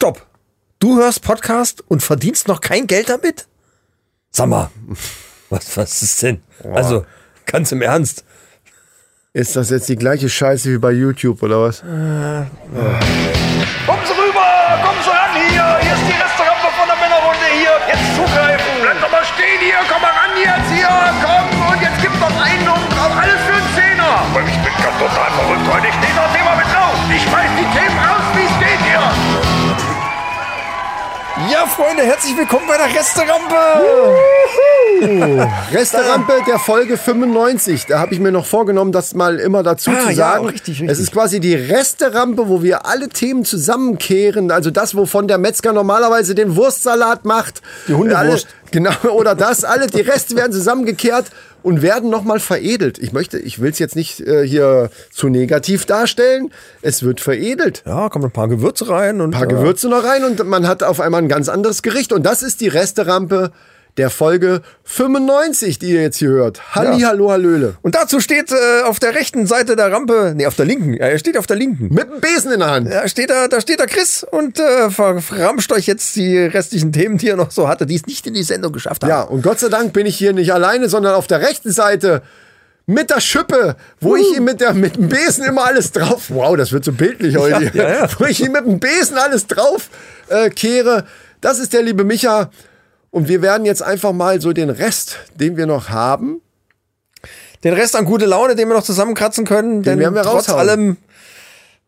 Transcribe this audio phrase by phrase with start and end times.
[0.00, 0.24] Stopp.
[0.78, 3.46] Du hörst Podcast und verdienst noch kein Geld damit?
[4.30, 4.70] Sag mal,
[5.50, 6.40] was, was ist denn?
[6.72, 7.04] Also,
[7.44, 8.24] ganz im Ernst.
[9.34, 11.80] Ist das jetzt die gleiche Scheiße wie bei YouTube oder was?
[11.82, 12.48] Kommen
[13.84, 14.48] Sie rüber,
[14.80, 15.68] kommen Sie ran hier.
[15.84, 17.76] Hier ist die Restaurante von der Männerrunde hier.
[17.92, 18.72] Jetzt zugreifen.
[18.80, 19.84] Bleib doch mal stehen hier.
[19.84, 20.88] Komm mal ran jetzt hier.
[21.20, 21.44] Komm
[21.76, 23.12] und jetzt gibt's noch einen und drauf.
[23.20, 24.16] Alles für einen Zehner.
[24.48, 25.92] Ich bin ganz total verrückt heute.
[25.92, 26.96] Ich stehe das Thema mit drauf.
[27.12, 28.09] Ich schmeiß die Themen raus,
[31.50, 33.54] Ja, Freunde, herzlich willkommen bei der Resterampe.
[35.72, 37.86] Resterampe der Folge 95.
[37.86, 40.46] Da habe ich mir noch vorgenommen, das mal immer dazu Ah, zu ja, sagen.
[40.46, 40.90] richtig, richtig.
[40.90, 44.50] Es ist quasi die Resterampe, wo wir alle Themen zusammenkehren.
[44.50, 47.62] Also das, wovon der Metzger normalerweise den Wurstsalat macht.
[47.88, 48.46] Die Hundewurst.
[48.46, 49.64] Alle, genau, oder das.
[49.64, 51.26] Alle, die Reste werden zusammengekehrt
[51.62, 52.98] und werden nochmal veredelt.
[52.98, 56.50] Ich möchte, ich will es jetzt nicht äh, hier zu negativ darstellen.
[56.82, 57.82] Es wird veredelt.
[57.86, 59.58] Ja, kommen ein paar Gewürze rein und Ein paar ja.
[59.58, 62.12] Gewürze noch rein und man hat auf einmal ein ganz anderes Gericht.
[62.12, 63.52] Und das ist die Resterampe
[64.00, 66.74] der Folge 95, die ihr jetzt hier hört.
[66.74, 67.08] Halli, Ja.
[67.08, 67.74] hallo, hallöle.
[67.82, 71.06] Und dazu steht äh, auf der rechten Seite der Rampe, nee, auf der linken, ja,
[71.06, 71.92] er steht auf der linken.
[71.94, 72.90] Mit dem Besen in der Hand.
[72.92, 77.18] Da steht da, da steht da Chris und äh, verramscht euch jetzt die restlichen Themen,
[77.18, 79.10] die er noch so hatte, die es nicht in die Sendung geschafft haben.
[79.10, 82.22] Ja, und Gott sei Dank bin ich hier nicht alleine, sondern auf der rechten Seite
[82.86, 86.56] mit der Schippe, wo ich ihm mit, der, mit dem Besen immer alles drauf, wow,
[86.56, 88.08] das wird so bildlich heute, Ja, ja, ja.
[88.18, 89.90] wo ich ihm mit dem Besen alles drauf
[90.28, 91.04] äh, kehre.
[91.40, 92.50] Das ist der liebe Micha.
[93.10, 96.40] Und wir werden jetzt einfach mal so den Rest, den wir noch haben,
[97.64, 100.58] Den Rest an gute Laune, den wir noch zusammenkratzen können, denn werden wir trotz raushauen.
[100.60, 100.96] allem,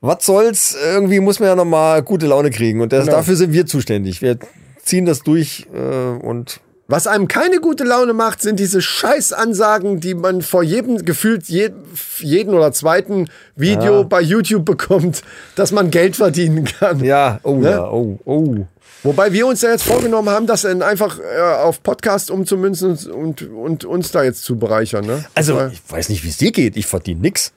[0.02, 3.16] was soll's, irgendwie muss man ja noch mal gute Laune kriegen und das, Genau.
[3.18, 4.20] dafür sind wir zuständig.
[4.20, 4.36] Wir
[4.84, 5.78] ziehen das durch äh,
[6.26, 11.44] und Was einem keine gute Laune macht, sind diese Scheißansagen, die man vor jedem gefühlt
[11.48, 11.70] je,
[12.18, 15.22] jeden oder zweiten Video bei YouTube bekommt,
[15.54, 17.02] dass man Geld verdienen kann.
[17.02, 17.70] ja, oh Ne?
[17.70, 18.56] ja, oh, oh.
[19.03, 23.42] Wobei wir uns ja jetzt vorgenommen haben, das dann einfach äh, auf Podcast umzumünzen und,
[23.42, 25.06] und, uns da jetzt zu bereichern.
[25.06, 25.25] Ne?
[25.34, 27.52] Also, Weil- ich weiß nicht, wie es dir geht, ich verdiene nix.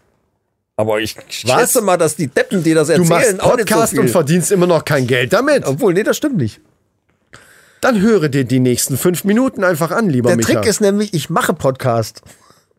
[0.77, 3.75] Aber ich schätze mal, dass die Deppen, die das du erzählen, machst auch nicht so
[3.75, 3.99] Podcast viel.
[4.01, 5.65] und verdienst immer noch kein Geld damit.
[5.65, 6.59] Obwohl, nee, das stimmt nicht.
[7.79, 10.53] Dann höre dir die nächsten fünf Minuten einfach an, lieber Der Micha.
[10.53, 12.23] Trick ist nämlich, ich mache Podcast.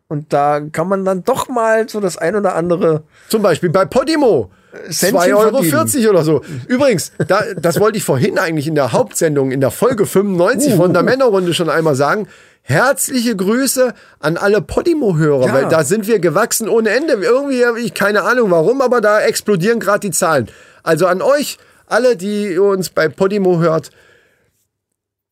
[0.09, 3.03] Und da kann man dann doch mal so das ein oder andere.
[3.29, 4.51] Zum Beispiel bei Podimo.
[4.89, 6.07] Centchen 2,40 Euro verdienen.
[6.09, 6.41] oder so.
[6.67, 10.93] Übrigens, da, das wollte ich vorhin eigentlich in der Hauptsendung, in der Folge 95 von
[10.93, 12.27] der Männerrunde schon einmal sagen.
[12.61, 15.53] Herzliche Grüße an alle Podimo-Hörer, Ja.
[15.53, 17.13] weil da sind wir gewachsen ohne Ende.
[17.13, 20.47] Irgendwie habe ich keine Ahnung warum, aber da explodieren gerade die Zahlen.
[20.83, 23.91] Also an euch, alle, die uns bei Podimo hört,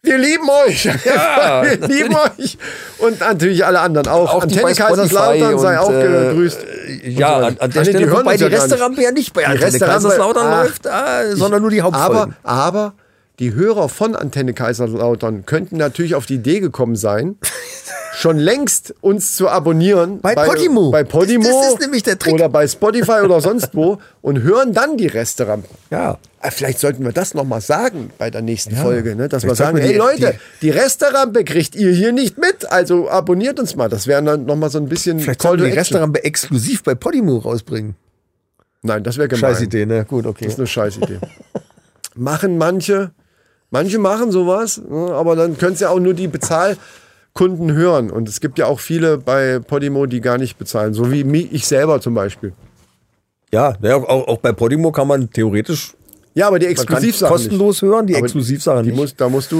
[0.05, 0.85] wir lieben euch.
[0.85, 2.57] Ja, wir lieben euch.
[2.99, 4.33] Und natürlich alle anderen auch.
[4.33, 6.59] Auch die Antenne Kaiserslautern sei auch äh, gegrüßt.
[7.03, 8.71] Ja, an, an der die Stelle, hören wobei die ja gar nicht.
[8.71, 12.35] Resterampe ja nicht bei Die Antenne Kaiserslautern Ach, läuft, ah, sondern nur die Hauptfolgen.
[12.43, 12.93] Aber, aber
[13.39, 17.37] die Hörer von Antenne Kaiserslautern könnten natürlich auf die Idee gekommen sein,
[18.15, 20.19] schon längst uns zu abonnieren.
[20.21, 20.91] Bei Podimo.
[20.91, 21.43] Bei Podimo.
[21.43, 22.33] Das- ist nämlich der Trick.
[22.33, 25.69] Oder bei Spotify oder sonst wo und hören dann die Resterampen.
[25.91, 26.17] ja.
[26.41, 29.27] Ah, Vielleicht sollten wir das nochmal sagen bei der nächsten Folge, ne?
[29.29, 32.37] dass wir Vielleicht sagen, sollten hey wir die- Leute, die, Resterampe kriegt ihr hier nicht
[32.37, 33.89] mit, also abonniert uns mal.
[33.89, 35.77] Das wäre dann nochmal so ein bisschen Vielleicht Call sollten wir die.
[35.79, 37.95] Resterampe exklusiv bei Podimo rausbringen.
[38.83, 39.39] Nein, das wäre gemein.
[39.55, 40.05] Scheiß Idee, ne?
[40.05, 40.43] Gut, okay.
[40.45, 41.17] Das ist eine Scheißidee.
[42.15, 43.09] machen manche,
[43.71, 46.27] manche machen sowas, ne, aber dann können es ja auch nur die
[47.35, 48.09] Bezahlkunden hören.
[48.11, 51.67] Und es gibt ja auch viele bei Podimo, die gar nicht bezahlen, so wie ich
[51.67, 52.53] selber zum Beispiel.
[53.53, 55.93] Ja, ja auch, auch bei Podimo kann man theoretisch
[56.33, 58.97] Ja, aber die Exklusivsachen kostenlos hören, die Aber Exklusivsachen Die nicht.
[58.97, 59.57] muss, da musst du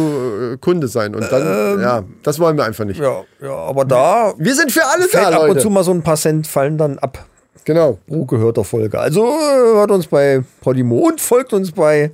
[0.54, 1.16] äh, Kunde sein.
[1.16, 3.00] Und dann, ja, das wollen wir einfach nicht.
[3.00, 5.60] ja, ja, aber da Wir sind für alle fällt da, ab und Leute.
[5.62, 7.26] zu mal so ein paar Cent fallen dann ab
[7.66, 7.98] Genau.
[8.08, 9.00] pro gehörter Folge.
[9.00, 12.12] Also äh, hört uns bei Podimo und folgt uns bei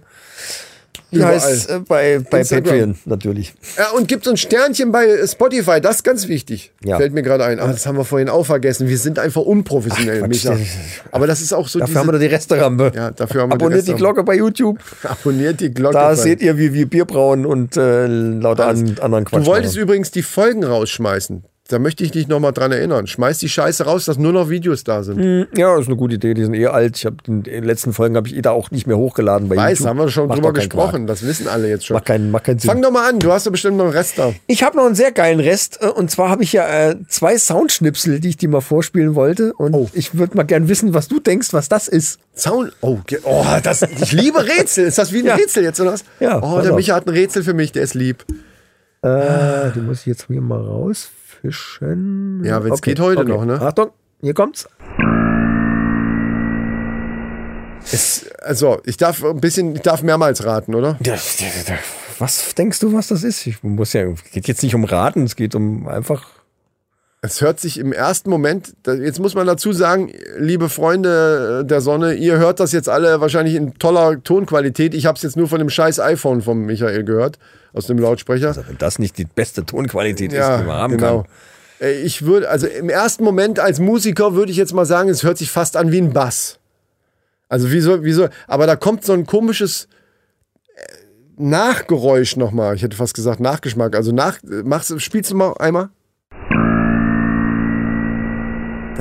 [1.11, 2.63] wie heißt äh, bei bei Instagram.
[2.63, 3.53] Patreon natürlich.
[3.77, 6.71] Ja, und gibt uns Sternchen bei Spotify, das ist ganz wichtig.
[6.83, 6.97] Ja.
[6.97, 7.59] Fällt mir gerade ein.
[7.59, 8.87] Ach, das haben wir vorhin auch vergessen.
[8.87, 10.27] Wir sind einfach unprofessionell, Ach.
[10.27, 10.57] Micha.
[11.11, 12.91] Aber das ist auch so Dafür haben wir da die Resterampe.
[12.95, 14.13] Ja, dafür haben wir die Abonniert die Resterampe.
[14.15, 14.79] Glocke bei YouTube.
[15.03, 15.93] Abonniert die Glocke.
[15.95, 19.41] Da seht ihr, wie wir Bier brauen und äh, lauter an, anderen Quatsch.
[19.41, 19.83] Du wolltest machen.
[19.83, 21.43] übrigens die Folgen rausschmeißen.
[21.71, 23.07] Da möchte ich dich nochmal dran erinnern.
[23.07, 25.47] Schmeiß die Scheiße raus, dass nur noch Videos da sind.
[25.57, 26.33] Ja, das ist eine gute Idee.
[26.33, 26.97] Die sind eh alt.
[26.97, 29.55] Ich habe in den letzten Folgen habe ich eh da auch nicht mehr hochgeladen bei
[29.55, 29.89] Weiß, YouTube.
[29.89, 31.07] haben wir schon Macht drüber gesprochen.
[31.07, 31.95] Das wissen alle jetzt schon.
[31.95, 32.69] Macht keinen, macht keinen Sinn.
[32.69, 33.19] Fang doch mal an.
[33.19, 34.33] Du hast doch bestimmt noch einen Rest da.
[34.47, 37.37] Ich habe noch einen sehr geilen Rest äh, und zwar habe ich ja äh, zwei
[37.37, 39.89] Soundschnipsel, die ich dir mal vorspielen wollte und Oh.
[39.93, 42.19] ich würde mal gern wissen, was du denkst, was das ist.
[42.33, 42.71] Zaun.
[42.81, 44.85] Oh, oh das, ich liebe Rätsel.
[44.87, 45.35] Ist das wie ein Ja.
[45.35, 46.03] Rätsel jetzt oder was?
[46.19, 46.77] Ja, Oh, der auf.
[46.77, 47.71] Micha hat ein Rätsel für mich.
[47.71, 48.25] Der ist lieb.
[49.03, 50.61] Äh, du musst jetzt hier mal
[51.43, 52.43] rausfischen.
[52.43, 53.61] Ja, wenn's geht heute noch, ne?
[53.61, 53.91] Achtung,
[54.21, 54.67] hier kommt's.
[57.91, 60.97] Es, also, ich darf ein bisschen, ich darf mehrmals raten, oder?
[62.19, 63.47] Was denkst du, was das ist?
[63.47, 66.29] Ich muss ja, geht jetzt nicht um Raten, es geht um einfach.
[67.23, 72.15] Es hört sich im ersten Moment, jetzt muss man dazu sagen, liebe Freunde der Sonne,
[72.15, 74.95] ihr hört das jetzt alle wahrscheinlich in toller Tonqualität.
[74.95, 77.37] Ich habe es jetzt nur von dem scheiß iPhone von Michael gehört,
[77.73, 78.55] aus dem Lautsprecher.
[78.67, 81.21] Wenn das nicht die beste Tonqualität ist, Ja, die man haben genau.
[81.79, 81.87] kann.
[81.87, 85.21] Äh, Ich würde, also im ersten Moment als Musiker würde ich jetzt mal sagen, es
[85.21, 86.57] hört sich fast an wie ein Bass.
[87.49, 89.87] Also wie so, wie so, aber da kommt so ein komisches
[90.75, 90.81] äh,
[91.37, 92.73] Nachgeräusch nochmal.
[92.75, 93.95] Ich hätte fast gesagt Nachgeschmack.
[93.95, 95.89] Also nach, machst, spielst du mal einmal?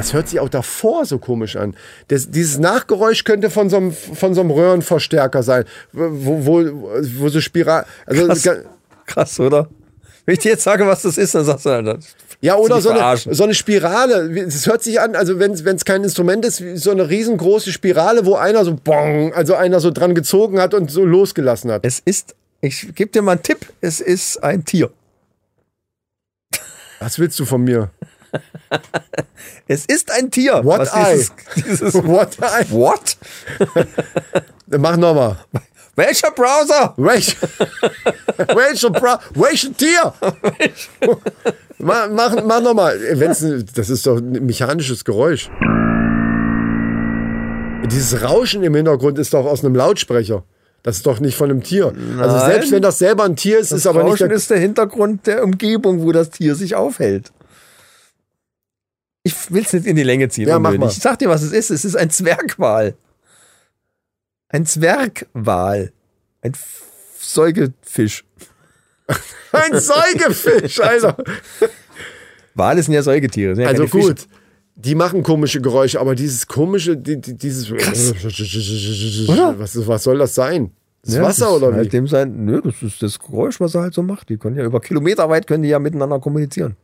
[0.01, 1.77] Das hört sich auch davor so komisch an.
[2.09, 7.29] Das, dieses Nachgeräusch könnte von so einem, von so einem Röhrenverstärker sein, wo, wo, wo
[7.29, 8.49] so Spiral, also Krass.
[9.05, 9.69] Krass, oder?
[10.25, 11.99] Wenn ich dir jetzt sage, was das ist, dann sagst du, Alter,
[12.41, 14.31] Ja, oder so eine, so eine Spirale.
[14.47, 18.25] Es hört sich an, also wenn es kein Instrument ist, wie so eine riesengroße Spirale,
[18.25, 21.85] wo einer so bong, also einer so dran gezogen hat und so losgelassen hat.
[21.85, 24.91] es ist, ich gebe dir mal einen Tipp, es ist ein Tier.
[27.01, 27.91] Was willst du von mir?
[29.67, 30.65] Es ist ein Tier.
[30.65, 31.13] What was eye?
[31.15, 32.37] dieses, dieses What?
[32.71, 33.17] What?
[34.79, 35.37] Mach nochmal.
[35.97, 36.95] Welcher Browser?
[36.97, 37.37] Welch,
[38.55, 40.13] welcher Bra, welches Tier?
[41.79, 42.99] mach mach, mach nochmal.
[43.75, 45.51] Das ist doch ein mechanisches Geräusch.
[47.91, 50.45] Dieses Rauschen im Hintergrund ist doch aus einem Lautsprecher.
[50.83, 51.93] Das ist doch nicht von einem Tier.
[52.19, 52.51] Also Nein.
[52.51, 54.59] selbst wenn das selber ein Tier ist, Das ist aber nicht Rauschen der, ist der
[54.59, 57.33] Hintergrund der Umgebung, wo das Tier sich aufhält.
[59.33, 60.49] Ich will es nicht in die Länge ziehen.
[60.49, 60.89] Ja, mach mal.
[60.89, 61.71] Ich sag dir, was es ist.
[61.71, 62.95] Es ist ein Zwergwal.
[64.49, 65.93] Ein Zwergwal.
[66.43, 66.83] Ein F-
[67.19, 68.25] Säugefisch.
[69.53, 71.17] Ein Säugefisch, Alter.
[72.55, 73.55] Wale sind ja Säugetiere.
[73.55, 74.15] Sind ja Also keine Fische.
[74.15, 74.27] gut,
[74.77, 77.71] die machen komische Geräusche, aber dieses komische, die, die, dieses.
[79.29, 79.59] Oder?
[79.59, 80.71] Was, was soll das sein?
[81.03, 81.89] Das Ja, Wasser das oder halt wie?
[81.91, 84.29] Dem sein, nö, das ist das Geräusch, was er halt so macht.
[84.29, 86.77] Die können ja über Kilometer weit können die ja miteinander kommunizieren.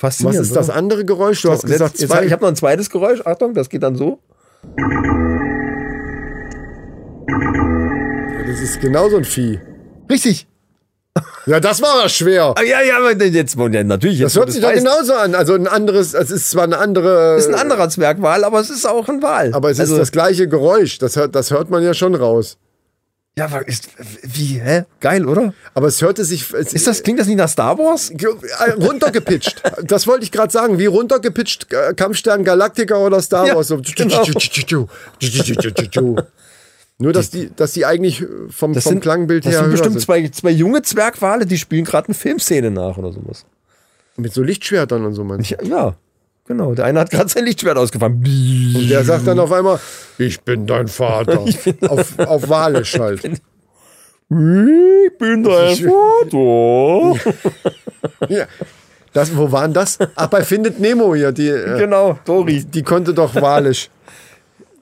[0.00, 0.46] Was Faszinierend.
[0.46, 1.42] ist das andere Geräusch?
[1.42, 2.24] Du hast Jetzt- gesagt, jetzt, zwei.
[2.24, 3.20] ich habe noch ein zweites Geräusch.
[3.24, 4.20] Achtung, das geht dann so.
[8.46, 9.60] das ist genauso ein Vieh.
[10.08, 10.46] Richtig.
[11.46, 12.54] Ja, das war aber schwer.
[12.56, 14.20] Ah, ja, ja, aber jetzt ja, natürlich.
[14.20, 15.34] Das jetzt, wo hört sich doch genauso an.
[15.34, 17.36] Also ein anderes, es ist zwar eine andere.
[17.36, 19.52] Ist ein anderer Zwergwal, aber es ist auch ein Wal.
[19.52, 20.98] Aber es also, ist das gleiche Geräusch.
[20.98, 22.56] Das hört, das hört man ja schon raus.
[23.38, 23.88] Ja, ist,
[24.22, 24.84] wie, hä?
[25.00, 25.54] Geil, oder?
[25.74, 26.52] Aber es hörte sich.
[26.52, 28.10] Es, Ist das, klingt das nicht nach Star Wars?
[28.10, 29.62] Äh, runtergepitcht.
[29.84, 30.78] das wollte ich gerade sagen.
[30.78, 33.68] Wie runtergepitcht äh, Kampfstern Galactica oder Star Ja, Wars.
[33.68, 34.26] Genau.
[37.00, 39.72] Nur, dass die, dass die eigentlich vom, Das vom sind, Klangbild das her sind höher
[39.72, 40.02] bestimmt sind.
[40.02, 43.44] zwei, zwei junge Zwergwale, die spielen gerade eine Filmszene nach oder sowas.
[44.16, 45.40] Mit so Lichtschwertern und so, man.
[45.42, 45.94] Ja, ja,
[46.48, 46.74] genau.
[46.74, 48.14] Der eine hat gerade sein Lichtschwert ausgefahren.
[48.14, 49.78] Und der sagt dann auf einmal,
[50.18, 51.38] ich bin dein Vater.
[51.88, 53.24] auf, auf Walisch halt.
[53.24, 53.40] Ich
[55.18, 57.14] bin dein Vater.
[58.28, 58.46] Ja.
[59.12, 59.98] Das, wo waren das?
[60.14, 61.32] Ach, bei Findet Nemo hier.
[61.32, 62.64] Die, äh, genau, Dori.
[62.64, 63.90] die konnte doch Walisch.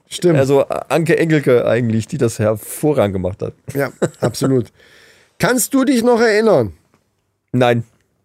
[0.09, 0.37] Stimmt.
[0.37, 3.53] Also Anke Engelke eigentlich, die das hervorragend gemacht hat.
[3.73, 4.67] Ja, absolut.
[5.39, 6.73] Kannst du dich noch erinnern?
[7.51, 7.83] Nein.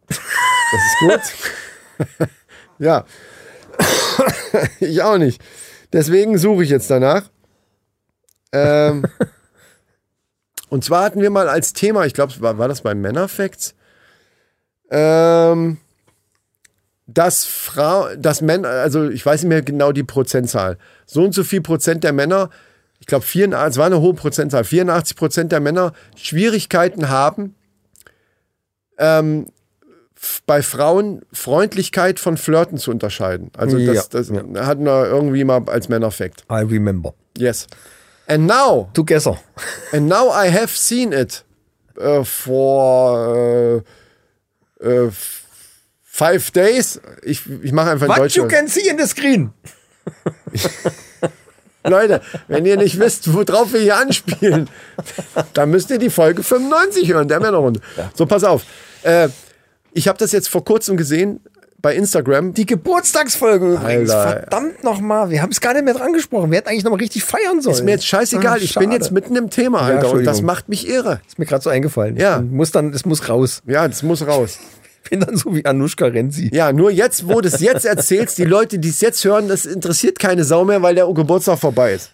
[0.08, 0.18] Das
[0.86, 2.30] ist gut.
[2.82, 3.04] Ja.
[4.80, 5.40] ich auch nicht.
[5.92, 7.30] Deswegen suche ich jetzt danach.
[8.52, 9.04] Ähm,
[10.68, 13.74] und zwar hatten wir mal als Thema, ich glaube, war, war das bei Männerfacts,
[14.90, 15.78] ähm,
[17.06, 21.44] dass Frau, dass Männer, also ich weiß nicht mehr genau die Prozentzahl, so und so
[21.44, 22.50] viel Prozent der Männer,
[22.98, 27.54] ich glaube, es war eine hohe Prozentzahl, 84 Prozent der Männer Schwierigkeiten haben,
[28.98, 29.46] ähm,
[30.46, 33.50] bei Frauen Freundlichkeit von Flirten zu unterscheiden.
[33.56, 34.30] Also das, Ja, das
[34.66, 36.44] hatten wir irgendwie mal als Männerfact.
[36.50, 37.14] I remember.
[37.36, 37.66] Yes.
[38.28, 39.38] And now, Together.
[39.92, 41.44] and now I have seen it
[42.00, 43.82] uh, for
[44.80, 45.10] uh, uh,
[46.02, 47.00] five days.
[47.22, 48.36] Ich, ich mache einfach in What Deutsch.
[48.36, 49.52] you can see in the screen.
[51.84, 54.70] Leute, wenn ihr nicht wisst, worauf wir hier anspielen,
[55.54, 57.80] dann müsst ihr die Folge 95 hören, der Männerrunde.
[58.14, 58.62] So, pass auf.
[59.02, 59.28] Äh,
[59.94, 61.40] ich habe das jetzt vor kurzem gesehen
[61.80, 62.54] bei Instagram.
[62.54, 64.10] Die Geburtstagsfolge übrigens.
[64.10, 64.40] Alter.
[64.40, 65.30] Verdammt nochmal.
[65.30, 66.50] Wir haben es gar nicht mehr dran gesprochen.
[66.50, 67.74] Wir hätten eigentlich noch mal richtig feiern sollen.
[67.74, 70.68] Ist mir jetzt scheißegal, Ah, ich bin jetzt mitten im Thema, Alter, und das macht
[70.68, 71.20] mich irre.
[71.26, 72.16] Ist mir gerade so eingefallen.
[72.16, 72.40] Ja.
[72.40, 73.62] Ich muss dann, es muss raus.
[73.66, 74.58] Ja, das muss raus.
[75.04, 76.48] Ich bin dann so wie Anushka Renzi.
[76.54, 79.66] Ja, nur jetzt, wo du es jetzt erzählst, die Leute, die es jetzt hören, das
[79.66, 82.12] interessiert keine Sau mehr, weil der Geburtstag vorbei ist.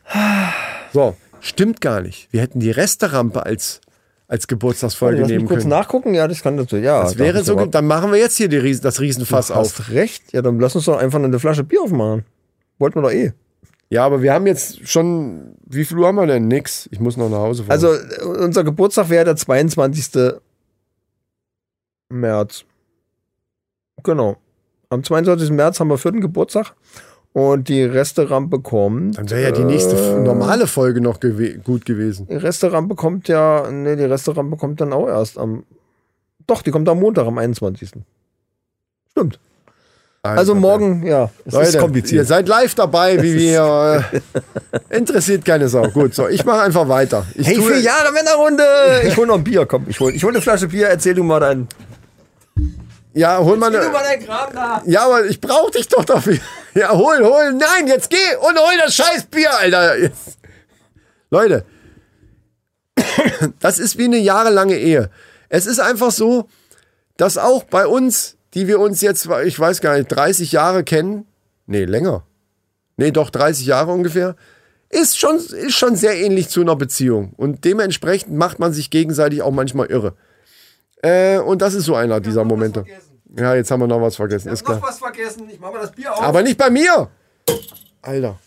[0.94, 2.28] So, stimmt gar nicht.
[2.30, 3.82] Wir hätten die Resterampe als,
[4.28, 5.70] als Geburtstagsfolge nehmen kurz können.
[5.70, 6.14] nachgucken.
[6.14, 6.84] Ja, das kann natürlich.
[6.84, 7.74] Ja, Das wäre so, gut.
[7.74, 9.78] dann machen wir jetzt hier die Riesen, das Riesenfass auf.
[9.78, 10.32] Hast recht.
[10.32, 12.24] Ja, dann lass uns doch einfach eine Flasche Bier aufmachen.
[12.78, 13.32] Wollten wir doch eh.
[13.90, 16.46] Ja, aber wir haben jetzt schon, wie viel Uhr haben wir denn?
[16.46, 16.88] Nix.
[16.92, 17.72] Ich muss noch nach Hause fahren.
[17.72, 20.34] Also äh, unser Geburtstag wäre der 22.
[22.10, 22.64] März.
[24.04, 24.36] Genau.
[24.90, 25.50] Am 22.
[25.50, 26.74] März haben wir vierten Geburtstag
[27.32, 29.18] und die Resterampe kommt.
[29.18, 32.26] dann wäre ja die nächste äh, normale Folge noch gewe gut gewesen.
[32.28, 35.64] Die Resterampe kommt ja, nee, die Resterampe kommt dann auch erst am,
[36.46, 37.90] doch, die kommt am Montag, am 21.
[39.10, 39.38] Stimmt.
[40.22, 42.26] Also morgen, ja, es Leute, ist ihr kompliziert.
[42.26, 44.04] seid live dabei, wie wir.
[44.90, 45.88] Äh, interessiert keine Sau.
[45.88, 47.24] Gut, so, ich mache einfach weiter.
[47.34, 48.64] Ich Hey, vier Jahre Männerrunde!
[49.06, 51.22] Ich hol noch ein Bier, komm, ich hol, ich hol eine Flasche Bier, erzähl du
[51.22, 51.68] mal dein,
[53.14, 54.82] Ja, hol mal erzähl du mal dein Kram da.
[54.86, 56.38] Ja, aber ich brauch dich doch dafür.
[56.78, 57.52] Ja, hol, hol.
[57.54, 59.98] Nein, jetzt geh und hol das scheiß Bier, Alter.
[59.98, 60.38] Jetzt.
[61.28, 61.64] Leute,
[63.58, 65.10] das ist wie eine jahrelange Ehe.
[65.48, 66.48] Es ist einfach so,
[67.16, 71.26] dass auch bei uns, die wir uns jetzt, ich weiß gar nicht, 30 Jahre kennen,
[71.66, 72.24] nee, länger.
[72.96, 74.36] Nee, doch 30 Jahre ungefähr,
[74.88, 77.32] ist schon, ist schon sehr ähnlich zu einer Beziehung.
[77.36, 80.14] Und dementsprechend macht man sich gegenseitig auch manchmal irre.
[81.02, 82.84] Äh, und das ist so einer dieser Momente.
[83.36, 84.80] Ja, jetzt haben wir noch was vergessen, ist klar.
[84.82, 86.22] was vergessen, ich mach mal das Bier auf.
[86.22, 87.10] Aber nicht bei mir!
[88.02, 88.38] Alter.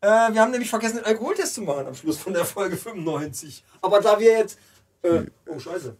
[0.00, 3.64] Äh, wir haben nämlich vergessen, den Alkoholtest zu machen am Schluss von der Folge 95.
[3.82, 4.58] Aber da wir jetzt.
[5.02, 5.96] Äh, oh, Scheiße.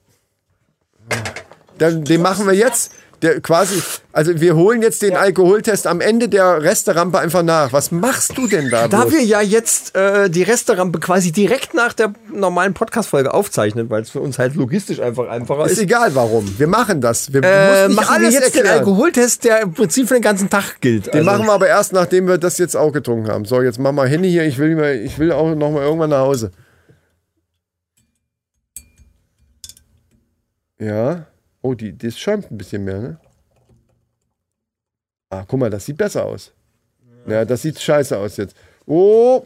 [1.80, 2.92] Den, den machen wir jetzt.
[3.26, 7.73] Der quasi, also wir holen jetzt den Alkoholtest am Ende der Resterampe einfach nach.
[7.73, 8.87] Was machst du denn da?
[8.87, 14.02] Da wir ja jetzt äh, die Resterampe quasi direkt nach der normalen Podcast-Folge aufzeichnen, weil
[14.02, 16.56] es für uns halt logistisch einfach einfacher ist ist, egal warum.
[16.56, 17.33] Wir machen das.
[17.33, 18.78] Wir äh, machen wir jetzt den erklären.
[18.78, 21.09] Alkoholtest, der im Prinzip für den ganzen Tag gilt.
[21.09, 23.45] Also Den machen wir aber erst, nachdem wir das jetzt auch getrunken haben.
[23.45, 24.45] So, jetzt mach mal Handy hier.
[24.45, 26.52] Ich will, mal, ich will auch noch mal irgendwann nach Hause.
[30.78, 31.26] Ja.
[31.66, 33.20] Oh, die, das schäumt ein bisschen mehr, ne?
[35.30, 36.52] Ah, guck mal, das sieht besser aus.
[37.26, 38.54] Ja, das sieht scheiße aus jetzt.
[38.87, 39.44] Oh,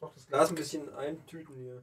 [0.00, 1.82] das Glas ein bisschen eintüten hier.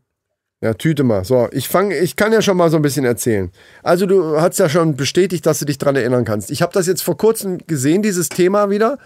[0.62, 1.26] Ja, Tüte mal.
[1.26, 3.52] So, ich fange, ich kann ja schon mal so ein bisschen erzählen.
[3.84, 6.50] Also du hast ja schon bestätigt, dass du dich dran erinnern kannst.
[6.50, 8.98] Ich habe das jetzt vor kurzem gesehen, dieses Thema wieder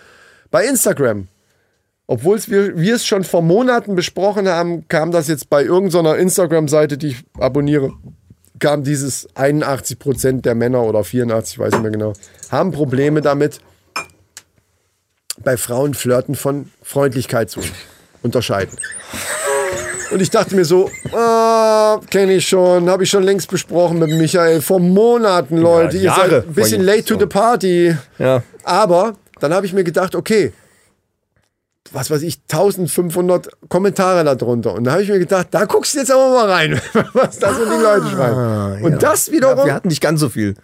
[0.52, 1.30] bei Instagram.
[2.06, 7.00] Obwohl wir, wir es schon vor Monaten besprochen haben, kam das jetzt bei irgendeiner Instagram-Seite,
[7.00, 7.92] die ich abonniere,
[8.62, 12.14] kam dieses 81% der Männer oder 84, weiß nicht mehr genau,
[12.50, 13.60] haben Probleme damit,
[15.44, 17.60] bei Frauen Flirten von Freundlichkeit zu
[18.22, 18.78] unterscheiden.
[20.12, 24.10] Und ich dachte mir so, ah, kenne ich schon, habe ich schon längst besprochen mit
[24.10, 24.62] Michael.
[24.62, 25.96] Vor Monaten, Leute.
[25.98, 27.96] Ihr Jahre seid ein bisschen late to the party.
[28.20, 28.44] Ja.
[28.64, 30.52] Aber dann habe ich mir gedacht, okay,
[31.92, 34.74] was weiß ich, 1500 Kommentare darunter.
[34.74, 36.82] Und da habe ich mir gedacht, da guckst du jetzt aber mal rein,
[37.14, 38.84] was da so die Leute schreiben.
[38.84, 39.60] Und das wiederum.
[39.60, 40.56] Ah, Wir hatten nicht ganz so viel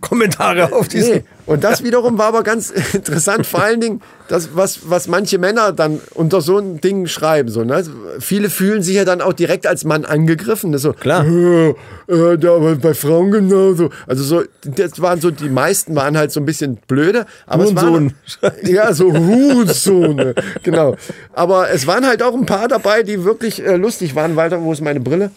[0.00, 1.14] Kommentare auf diesen.
[1.16, 1.24] Nee.
[1.48, 5.72] Und das wiederum war aber ganz interessant, vor allen Dingen, das, was, was manche Männer
[5.72, 7.48] dann unter so ein Ding schreiben.
[7.48, 7.82] So, ne?
[8.20, 10.72] Viele fühlen sich ja dann auch direkt als Mann angegriffen.
[10.72, 11.26] Das so, Klar.
[11.26, 11.70] Äh,
[12.08, 13.88] äh, da, bei Frauen genauso.
[14.06, 17.24] Also so, das waren so, die meisten waren halt so ein bisschen blöde.
[17.46, 18.12] Aber es waren,
[18.64, 20.34] ja, so Hurensohn.
[20.62, 20.96] genau.
[21.32, 24.36] Aber es waren halt auch ein paar dabei, die wirklich äh, lustig waren.
[24.36, 25.30] Weiter, wo ist meine Brille?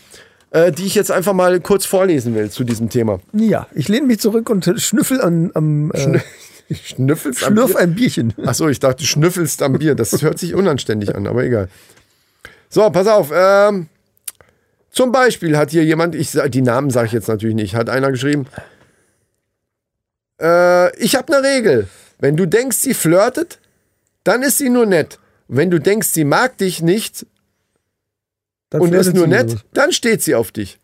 [0.53, 3.21] Äh, die ich jetzt einfach mal kurz vorlesen will zu diesem Thema.
[3.31, 6.19] Ja, ich lehne mich zurück und schnüffel an, am äh,
[6.75, 7.79] Schnüffelst am Schlürf Bier?
[7.79, 8.33] ein Bierchen.
[8.45, 9.95] Ach so, ich dachte, du schnüffelst am Bier.
[9.95, 11.69] Das hört sich unanständig an, aber egal.
[12.69, 13.31] So, pass auf.
[13.33, 13.87] Ähm,
[14.89, 18.11] zum Beispiel hat hier jemand, ich die Namen sage ich jetzt natürlich nicht, hat einer
[18.11, 18.45] geschrieben.
[20.41, 21.87] Äh, ich habe eine Regel.
[22.19, 23.59] Wenn du denkst, sie flirtet,
[24.23, 25.17] dann ist sie nur nett.
[25.47, 27.25] Wenn du denkst, sie mag dich nicht
[28.71, 30.79] Dann und ist nur nett, dann steht sie auf dich.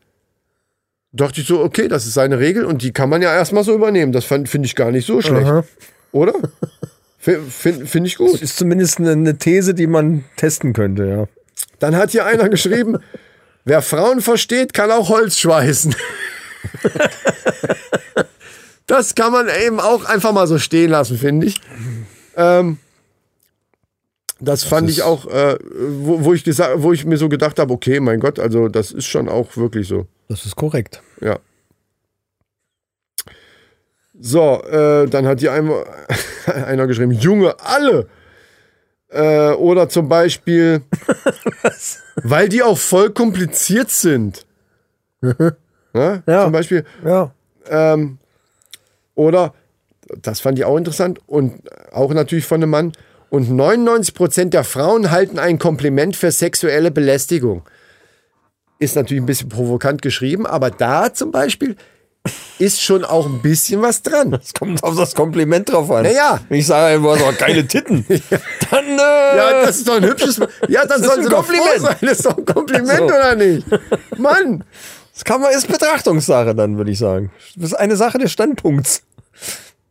[1.14, 3.74] Dachte ich so, okay, das ist seine Regel und die kann man ja erstmal so
[3.74, 4.12] übernehmen.
[4.12, 5.48] Das finde ich gar nicht so schlecht.
[5.48, 5.64] Aha.
[6.12, 6.34] Oder?
[7.18, 8.42] Finde find, ich gut.
[8.42, 11.28] Ist zumindest eine, eine These, die man testen könnte, ja.
[11.80, 12.98] Dann hat hier einer geschrieben,
[13.66, 15.96] wer Frauen versteht, kann auch Holz schweißen.
[18.86, 21.62] das kann man eben auch einfach mal so stehen lassen, finde ich.
[22.36, 22.80] Ähm,
[24.40, 25.58] das fand ich auch, äh,
[26.00, 28.92] wo, wo, ich gesagt, wo ich mir so gedacht habe, okay, mein Gott, also das
[28.92, 30.06] ist schon auch wirklich so.
[30.30, 31.02] Das ist korrekt.
[31.22, 31.40] Ja.
[34.20, 35.86] So, äh, dann hat hier einmal
[36.46, 38.08] einer geschrieben, Junge, alle.
[39.10, 40.82] Äh, oder zum Beispiel,
[42.24, 44.46] weil die auch voll kompliziert sind.
[45.22, 45.56] ne?
[45.94, 46.44] Ja.
[46.44, 47.32] Zum Beispiel, Ja.
[47.70, 48.18] ähm,
[49.16, 49.54] oder,
[50.22, 52.92] das fand ich auch interessant und auch natürlich von einem Mann,
[53.30, 57.64] und 99% der Frauen halten ein Kompliment für sexuelle Belästigung.
[58.80, 61.76] Ist natürlich ein bisschen provokant geschrieben, aber da zum Beispiel
[62.60, 64.34] ist schon auch ein bisschen was dran.
[64.34, 66.04] Es kommt auf das Kompliment drauf an.
[66.04, 66.40] Naja.
[66.50, 68.06] Wenn ich sage, hast doch geile Titten,
[68.70, 70.40] dann, äh, Ja, das ist doch ein hübsches.
[70.68, 71.82] Ja, dann Das ist soll ein doch froh Kompliment.
[71.82, 71.96] sein.
[72.02, 73.04] Das ist doch ein Kompliment, So.
[73.06, 73.66] oder nicht?
[74.18, 74.64] Mann!
[75.14, 77.32] das kann man, ist Betrachtungssache dann, würde ich sagen.
[77.56, 79.04] Das ist eine Sache des Standpunkts.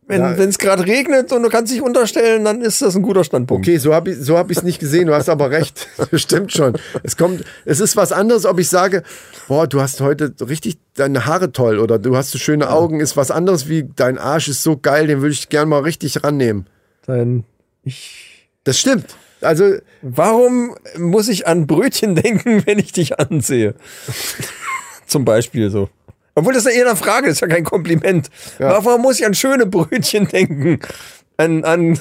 [0.09, 0.31] Wenn Ja.
[0.31, 3.67] es gerade regnet und du kannst dich unterstellen, dann ist das ein guter Standpunkt.
[3.67, 5.07] Okay, so habe ich so hab ich es nicht gesehen.
[5.07, 5.87] Du hast aber recht.
[6.11, 6.73] Das stimmt schon.
[7.03, 9.03] Es kommt, es ist was anderes, ob ich sage,
[9.49, 13.01] boah, du hast heute richtig deine Haare toll oder du hast so schöne Augen.
[13.01, 16.23] Ist was anderes wie dein Arsch ist so geil, den würde ich gern mal richtig
[16.23, 16.67] rannehmen.
[17.05, 17.43] Dann,
[17.83, 19.15] ich, Das stimmt.
[19.41, 23.75] Also warum muss ich an Brötchen denken, wenn ich dich ansehe?
[25.05, 25.89] Zum Beispiel so.
[26.37, 28.29] Obwohl das ja eher eine Frage ist, ja kein Kompliment.
[28.59, 28.83] Ja.
[28.85, 30.79] Warum muss ich an schöne Brötchen denken?
[31.37, 31.99] An, an,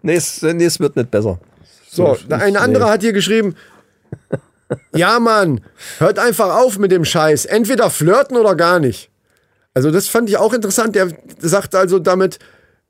[0.00, 1.38] nee, es, nee, es wird nicht besser.
[1.90, 3.54] So, Ich- eine andere hat hier geschrieben,
[4.94, 5.60] ja Mann,
[5.98, 7.44] hört einfach auf mit dem Scheiß.
[7.44, 9.10] Entweder flirten oder gar nicht.
[9.74, 10.94] Also das fand ich auch interessant.
[10.94, 11.08] Der
[11.38, 12.38] sagt also damit,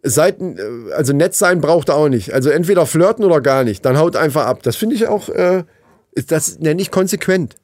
[0.04, 2.32] Seiten, äh, also nett sein braucht er auch nicht.
[2.32, 3.85] Also entweder flirten oder gar nicht.
[3.85, 4.62] Dann haut einfach ab.
[4.62, 5.64] Das finde ich auch, äh,
[6.28, 7.56] das nenne ich konsequent.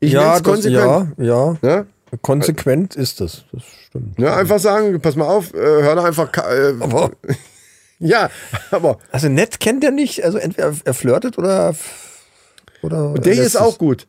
[0.00, 1.14] Ich ja, nenn's das, konsequent.
[1.18, 1.56] ja, ja.
[1.62, 1.86] Ne?
[2.22, 3.44] Konsequent ist das.
[3.52, 4.18] Das stimmt.
[4.18, 7.10] Ne, einfach sagen, pass mal auf, äh, hör doch einfach, äh, Aber,
[7.98, 8.30] ja,
[8.70, 10.24] aber also nett kennt er nicht.
[10.24, 11.74] Also entweder er flirtet oder,
[12.82, 14.06] oder Der hier ist auch gut.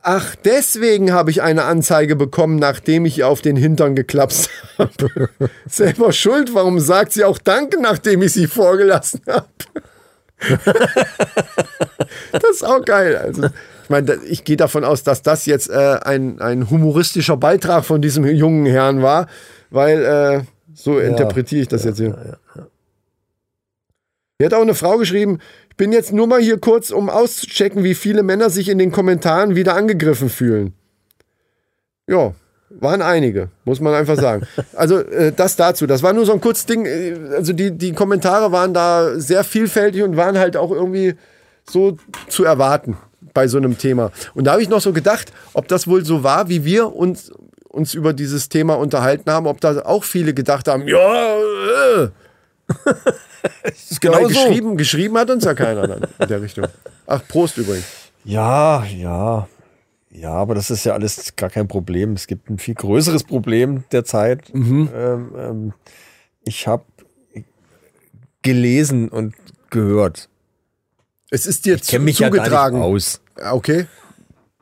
[0.00, 5.28] Ach, deswegen habe ich eine Anzeige bekommen, nachdem ich ihr auf den Hintern geklapst habe.
[5.68, 9.46] Selber schuld, warum sagt sie auch Danke, nachdem ich sie vorgelassen habe?
[12.32, 13.16] das ist auch geil.
[13.16, 13.48] Also,
[13.88, 18.02] ich meine, ich gehe davon aus, dass das jetzt äh, ein, ein humoristischer Beitrag von
[18.02, 19.28] diesem jungen Herrn war,
[19.70, 20.42] weil äh,
[20.74, 22.36] so interpretiere ich das jetzt hier.
[24.36, 25.38] Hier hat auch eine Frau geschrieben,
[25.70, 28.92] ich bin jetzt nur mal hier kurz, um auszuchecken, wie viele Männer sich in den
[28.92, 30.74] Kommentaren wieder angegriffen fühlen.
[32.06, 32.34] Ja,
[32.68, 34.46] waren einige, muss man einfach sagen.
[34.74, 36.84] Also äh, das dazu, das war nur so ein kurzes Ding.
[36.84, 41.14] äh, Also die, die Kommentare waren da sehr vielfältig und waren halt auch irgendwie
[41.64, 41.96] so
[42.28, 42.98] zu erwarten
[43.38, 44.10] bei so einem Thema.
[44.34, 47.30] Und da habe ich noch so gedacht, ob das wohl so war, wie wir uns,
[47.68, 52.08] uns über dieses Thema unterhalten haben, ob da auch viele gedacht haben, ja, äh,
[53.68, 54.26] ist Genau so.
[54.28, 56.66] geschrieben, geschrieben hat uns ja keiner dann in der Richtung.
[57.06, 57.86] Ach, Prost übrigens.
[58.24, 59.46] Ja, ja.
[60.10, 62.14] Ja, aber das ist ja alles gar kein Problem.
[62.14, 64.52] Es gibt ein viel größeres Problem derzeit.
[64.52, 64.88] Mhm.
[64.92, 65.72] Ähm, ähm,
[66.42, 66.82] ich habe
[68.42, 69.36] gelesen und
[69.70, 70.28] gehört.
[71.30, 72.78] Es ist dir Ich kenne mich ja zugetragen.
[72.78, 73.20] nicht aus,
[73.50, 73.86] Okay.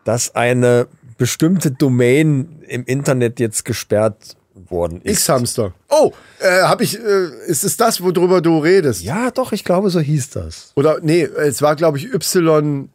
[0.05, 0.87] dass eine
[1.19, 5.12] bestimmte Domain im Internet jetzt gesperrt worden ist.
[5.21, 5.73] X-Hamster.
[5.89, 9.03] Oh, äh, hab ich, äh, ist es das, worüber du redest?
[9.03, 10.73] Ja, doch, ich glaube, so hieß das.
[10.75, 12.89] Oder, nee, es war, glaube ich, Y.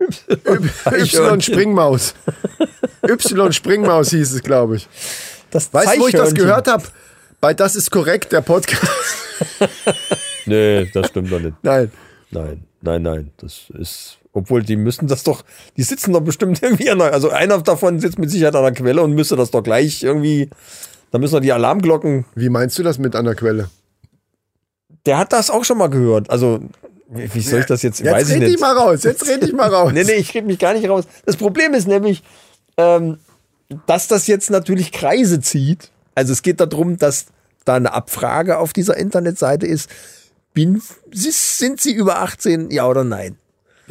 [0.00, 2.14] Y Springmaus.
[3.08, 4.88] Y Springmaus hieß es, glaube ich.
[5.50, 6.84] Das Weißt du, wo ich das gehört habe?
[7.40, 8.82] Bei Das ist korrekt, der Podcast.
[10.44, 11.54] Nee, das stimmt doch nicht.
[11.62, 11.92] Nein.
[12.30, 13.30] Nein, nein, nein.
[13.36, 15.44] Das ist, obwohl die müssen das doch,
[15.76, 18.72] die sitzen doch bestimmt irgendwie an der, also einer davon sitzt mit Sicherheit an der
[18.72, 20.48] Quelle und müsste das doch gleich irgendwie,
[21.10, 23.68] da müssen doch die Alarmglocken, Wie meinst du das mit an der Quelle?
[25.06, 26.30] der hat das auch schon mal gehört.
[26.30, 26.60] Also,
[27.08, 28.52] wie, soll ich das jetzt, Jetzt weiß ich red nicht.
[28.54, 29.02] dich mal raus.
[29.02, 29.90] Jetzt red dich mal raus.
[29.92, 31.04] Nee, nee, ich rede mich gar nicht raus.
[31.26, 32.22] Das Problem ist nämlich,
[32.76, 33.18] ähm,
[33.86, 35.90] dass das jetzt natürlich Kreise zieht.
[36.14, 37.26] Also es geht darum, dass
[37.64, 39.90] da eine Abfrage auf dieser Internetseite ist.
[40.54, 43.36] Bin, sind Sie über 18, ja oder nein?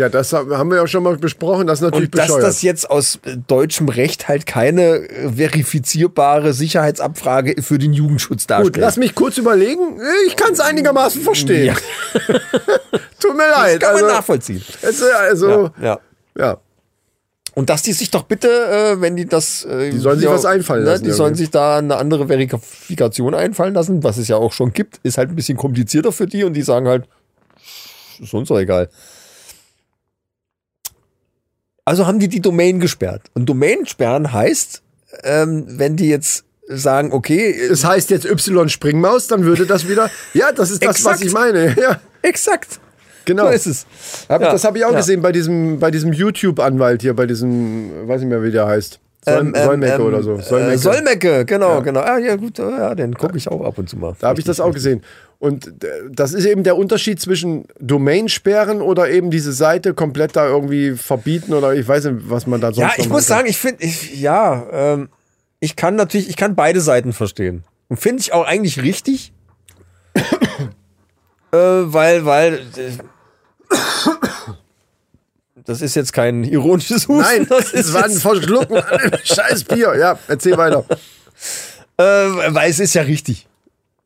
[0.02, 1.68] Ja, das haben wir ja schon mal besprochen.
[1.68, 2.44] Das ist natürlich Und dass bescheuert.
[2.44, 8.74] das jetzt aus äh, deutschem Recht halt keine äh, verifizierbare Sicherheitsabfrage für den Jugendschutz darstellt.
[8.74, 10.00] Gut, lass mich kurz überlegen.
[10.26, 11.68] Ich kann es einigermaßen verstehen.
[11.68, 11.74] Ja.
[13.20, 13.80] Tut mir Das leid.
[13.82, 14.64] kann man also, nachvollziehen.
[14.82, 16.00] es, ist also, Ja, ja.
[16.36, 16.58] ja.
[17.54, 19.66] Und dass die sich doch bitte, äh, wenn die das.
[19.66, 21.44] Äh, Die sollen sich was einfallen lassen Ne, die sollen irgendwie.
[21.44, 25.00] sich da eine andere Verifikation einfallen lassen, was es ja auch schon gibt.
[25.04, 27.06] Ist halt ein bisschen komplizierter für die und die sagen halt,
[28.20, 28.90] ist uns doch egal.
[31.92, 33.24] Also haben die die Domain gesperrt.
[33.34, 34.82] Und Domain sperren heißt,
[35.26, 39.90] ähm, wenn die jetzt sagen, okay, äh, Es heißt jetzt Y Springmaus, dann würde das
[39.90, 40.10] wieder.
[40.34, 41.26] Ja, das ist das, was Exakt.
[41.26, 41.76] ich meine.
[41.78, 42.80] Ja, exakt.
[43.26, 43.48] genau.
[43.48, 43.86] So ist es.
[44.30, 45.00] Hab, Ja, das habe ich auch ja.
[45.00, 49.02] gesehen bei diesem, bei diesem YouTube-Anwalt hier, bei diesem, weiß nicht mehr, wie der heißt.
[49.26, 50.40] Soll, Ähm, ähm, Solmecke ähm, oder so.
[50.40, 51.80] Solmecke, äh, Solmecke genau, Ja.
[51.82, 52.00] genau.
[52.00, 54.16] Ah, ja, gut, ja, den gucke ich auch ab und zu mal.
[54.22, 55.04] Da habe ich das auch gesehen.
[55.42, 60.36] Und äh, das ist eben der Unterschied zwischen Domain sperren oder eben diese Seite komplett
[60.36, 63.38] da irgendwie verbieten oder ich weiß nicht, was man da sonst Ja, ich muss kann.
[63.38, 65.10] sagen, ich finde, ja, ähm,
[65.60, 67.64] ich kann natürlich, ich kann beide Seiten verstehen.
[67.88, 69.34] Und finde ich auch eigentlich richtig.
[70.14, 70.22] äh,
[71.52, 72.92] weil, weil, äh,
[75.66, 77.24] das ist jetzt kein ironisches Husten.
[77.24, 79.96] Nein, das ist war ein Verschlucken an einem scheiß Bier.
[79.98, 80.86] Ja, erzähl weiter.
[81.98, 83.48] äh, weil es ist ja richtig.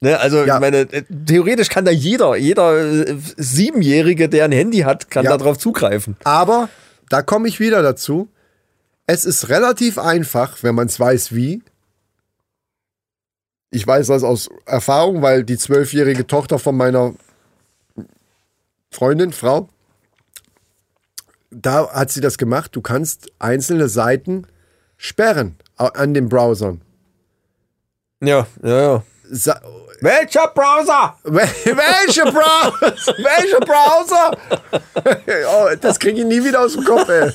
[0.01, 0.55] Ne, also Ja.
[0.55, 2.77] ich meine, äh, theoretisch kann da jeder, jeder
[3.08, 5.38] äh, Siebenjährige, der ein Handy hat, kann Ja.
[5.38, 6.17] darauf zugreifen.
[6.23, 6.69] Aber
[7.10, 8.27] da komme ich wieder dazu.
[9.08, 11.62] Es ist relativ einfach, wenn man es weiß, wie.
[13.71, 17.13] Ich weiß das aus Erfahrung, weil die zwölfjährige Tochter von meiner
[18.91, 19.69] Freundin, Frau,
[21.51, 22.75] da hat sie das gemacht.
[22.75, 24.47] Du kannst einzelne Seiten
[24.97, 26.81] sperren an den Browsern.
[28.21, 29.03] Ja, ja, ja.
[30.05, 31.17] Welcher Browser?
[31.23, 32.95] Wel- Welche Browser?
[33.17, 34.37] Welche Browser?
[35.51, 37.31] oh, das kriege ich nie wieder aus dem Kopf, ey.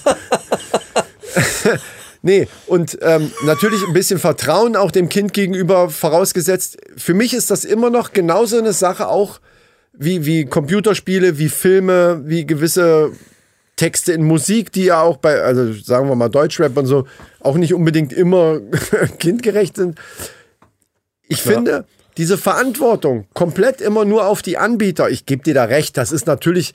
[2.22, 6.78] nee, und ähm, natürlich ein bisschen Vertrauen auch dem Kind gegenüber vorausgesetzt.
[6.96, 9.40] Für mich ist das immer noch genauso eine Sache auch
[9.92, 13.10] wie, wie Computerspiele, wie Filme, wie gewisse
[13.74, 17.08] Texte in Musik, die ja auch bei, also sagen wir mal Deutschrap und so,
[17.40, 18.60] auch nicht unbedingt immer
[19.18, 19.98] kindgerecht sind.
[21.26, 21.84] Ich finde,
[22.20, 26.26] diese Verantwortung komplett immer nur auf die Anbieter, ich gebe dir da recht, das ist
[26.26, 26.74] natürlich,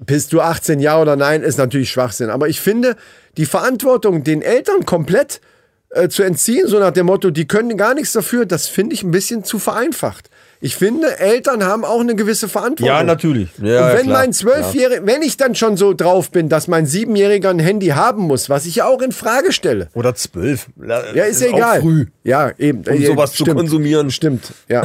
[0.00, 2.30] bist du 18 Jahre oder nein, ist natürlich Schwachsinn.
[2.30, 2.96] Aber ich finde,
[3.36, 5.42] die Verantwortung den Eltern komplett
[5.90, 9.02] äh, zu entziehen, so nach dem Motto, die können gar nichts dafür, das finde ich
[9.02, 10.29] ein bisschen zu vereinfacht.
[10.62, 12.86] Ich finde, Eltern haben auch eine gewisse Verantwortung.
[12.94, 13.48] Ja, natürlich.
[13.58, 14.18] Ja, Und ja, wenn klar.
[14.20, 18.24] mein Zwölfjähriger, wenn ich dann schon so drauf bin, dass mein Siebenjähriger ein Handy haben
[18.24, 19.88] muss, was ich ja auch in Frage stelle.
[19.94, 20.66] Oder zwölf.
[20.86, 21.80] Ja, ist ja auch egal.
[21.80, 22.06] früh.
[22.24, 22.84] Ja, eben.
[22.86, 24.10] Um Äh, sowas zu konsumieren.
[24.10, 24.82] Stimmt, ja.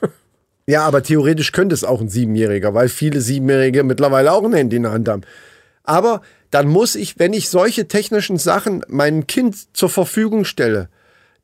[0.66, 4.76] ja, aber theoretisch könnte es auch ein Siebenjähriger, weil viele Siebenjährige mittlerweile auch ein Handy
[4.76, 5.22] in der Hand haben.
[5.82, 10.88] Aber dann muss ich, wenn ich solche technischen Sachen meinem Kind zur Verfügung stelle,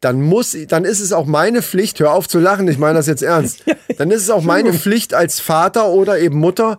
[0.03, 3.07] dann muss dann ist es auch meine Pflicht, hör auf zu lachen, ich meine das
[3.07, 3.65] jetzt ernst,
[3.97, 6.79] dann ist es auch meine Pflicht als Vater oder eben Mutter,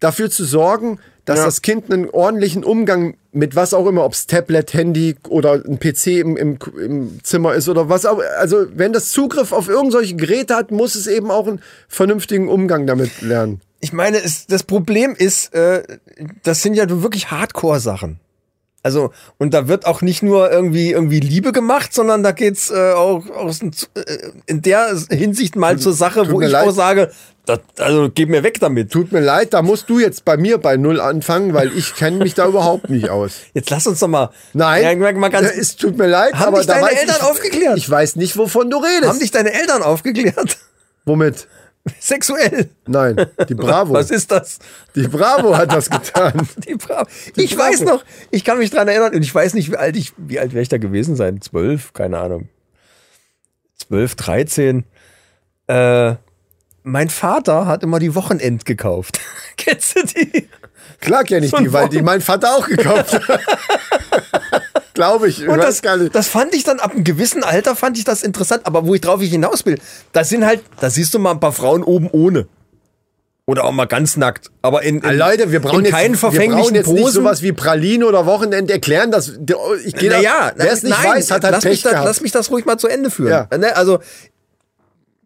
[0.00, 1.44] dafür zu sorgen, dass Ja.
[1.46, 5.78] das Kind einen ordentlichen Umgang mit was auch immer, ob es Tablet, Handy oder ein
[5.78, 8.20] PC im, im, im Zimmer ist oder was auch.
[8.38, 12.86] Also wenn das Zugriff auf irgendwelche Geräte hat, muss es eben auch einen vernünftigen Umgang
[12.86, 13.60] damit lernen.
[13.80, 15.82] Ich meine, es, das Problem ist, äh,
[16.42, 18.20] das sind ja wirklich Hardcore-Sachen.
[18.84, 22.92] Also, und da wird auch nicht nur irgendwie, irgendwie Liebe gemacht, sondern da geht's äh,
[22.92, 23.70] auch aus, äh,
[24.44, 26.68] in der Hinsicht mal zur Sache, wo ich leid.
[26.68, 27.10] auch sage,
[27.46, 28.92] das, also geh mir weg damit.
[28.92, 32.18] Tut mir leid, da musst du jetzt bei mir bei Null anfangen, weil ich kenne
[32.18, 33.36] mich da überhaupt nicht aus.
[33.54, 34.30] Jetzt lass uns doch mal.
[34.52, 37.22] Nein, Ja, mal, mal ganz, es tut mir leid, Haben aber dich deine Eltern ich,
[37.22, 37.78] aufgeklärt?
[37.78, 39.08] Ich weiß nicht, wovon du redest.
[39.08, 40.58] haben dich deine Eltern aufgeklärt?
[41.06, 41.46] Womit?
[42.00, 42.70] Sexuell.
[42.86, 43.92] Nein, die Bravo.
[43.92, 44.58] Was ist das?
[44.94, 46.48] Die Bravo hat das getan.
[46.66, 47.06] Die Bravo.
[47.36, 47.70] Ich Bravo.
[47.70, 50.38] weiß noch, ich kann mich dran erinnern und ich weiß nicht, wie alt ich, wie
[50.38, 51.40] alt wäre ich da gewesen sein?
[51.42, 52.48] Zwölf, keine Ahnung.
[53.76, 54.84] Zwölf, dreizehn.
[55.66, 56.14] Äh,
[56.84, 59.20] mein Vater hat immer die Wochenend gekauft.
[59.56, 60.48] Kennst du die?
[61.00, 63.40] Klar kenne ich So die, weil die mein Vater auch gekauft hat.
[64.94, 65.46] Glaube ich.
[65.48, 66.14] Und das, nicht.
[66.14, 69.00] das fand ich dann ab einem gewissen Alter fand ich das interessant, aber wo ich
[69.00, 69.78] drauf ich hinaus will,
[70.12, 72.46] da sind halt, da siehst du mal ein paar Frauen oben ohne.
[73.46, 74.50] Oder auch mal ganz nackt.
[74.62, 77.02] Aber in, in, Ah, Leute, wir brauchen in jetzt, keinen wir brauchen verfänglichen jetzt nicht
[77.02, 77.12] Posen.
[77.24, 79.10] sowas wie Praline oder Wochenend erklären.
[79.10, 79.32] Das,
[79.84, 82.06] ich gehe naja, da, wer es nicht weiß, hat halt lass, Pech mich da, gehabt.
[82.06, 83.28] lass mich das ruhig mal zu Ende führen.
[83.30, 83.48] Ja.
[83.58, 83.98] Ne, Also,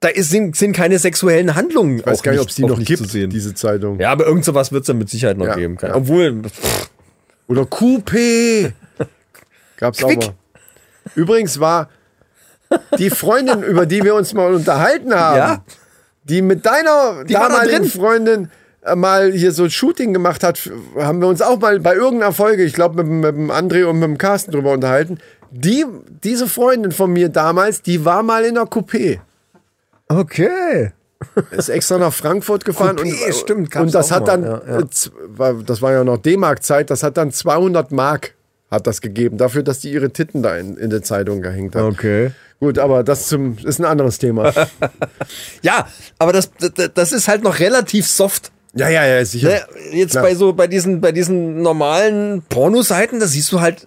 [0.00, 2.64] da ist, sind, sind keine sexuellen Handlungen ich weiß gar nicht, nicht, ob es die
[2.64, 3.30] noch nicht gibt, zu sehen.
[3.30, 4.00] diese Zeitung.
[4.00, 5.76] Ja, aber irgend sowas wird es dann mit Sicherheit noch Ja, geben.
[5.76, 5.90] Kann.
[5.90, 5.96] ja.
[5.96, 6.42] Obwohl,
[7.46, 8.72] Oder Coupé.
[9.78, 10.18] Gab's auch Quick.
[10.26, 10.34] mal.
[11.14, 11.88] Übrigens war
[12.98, 15.64] die Freundin, über die wir uns mal unterhalten haben, Ja.
[16.24, 17.84] die mit deiner da damaligen.
[17.86, 18.50] Freundin
[18.82, 20.60] äh, mal hier so ein Shooting gemacht hat,
[20.98, 23.84] haben wir uns auch mal bei irgendeiner Folge, ich glaube mit, dem- mit dem André
[23.86, 25.18] und mit dem Carsten drüber unterhalten.
[25.50, 25.86] Die,
[26.22, 29.18] diese Freundin von mir damals, die war mal in einer Coupé.
[30.08, 30.92] okay.
[31.50, 34.44] Ist extra nach Frankfurt gefahren Coupé, und, stimmt, gab's und das auch hat mal, dann,
[34.44, 34.62] ja,
[35.48, 35.50] ja.
[35.50, 38.34] äh, das war ja noch D-Mark-Zeit, das hat dann 200 Mark
[38.70, 41.82] hat das gegeben, dafür, dass die ihre Titten da in, in der Zeitung gehängt hat.
[41.82, 42.32] Okay.
[42.60, 44.52] Gut, aber das zum, ist ein anderes Thema.
[45.62, 48.50] Ja, aber das, das, das ist halt noch relativ soft.
[48.74, 49.48] ja, ja, ja, sicher.
[49.48, 49.60] Ne?
[49.92, 50.24] Jetzt Klar.
[50.24, 53.86] bei so, bei diesen, bei diesen normalen Pornoseiten, da siehst du halt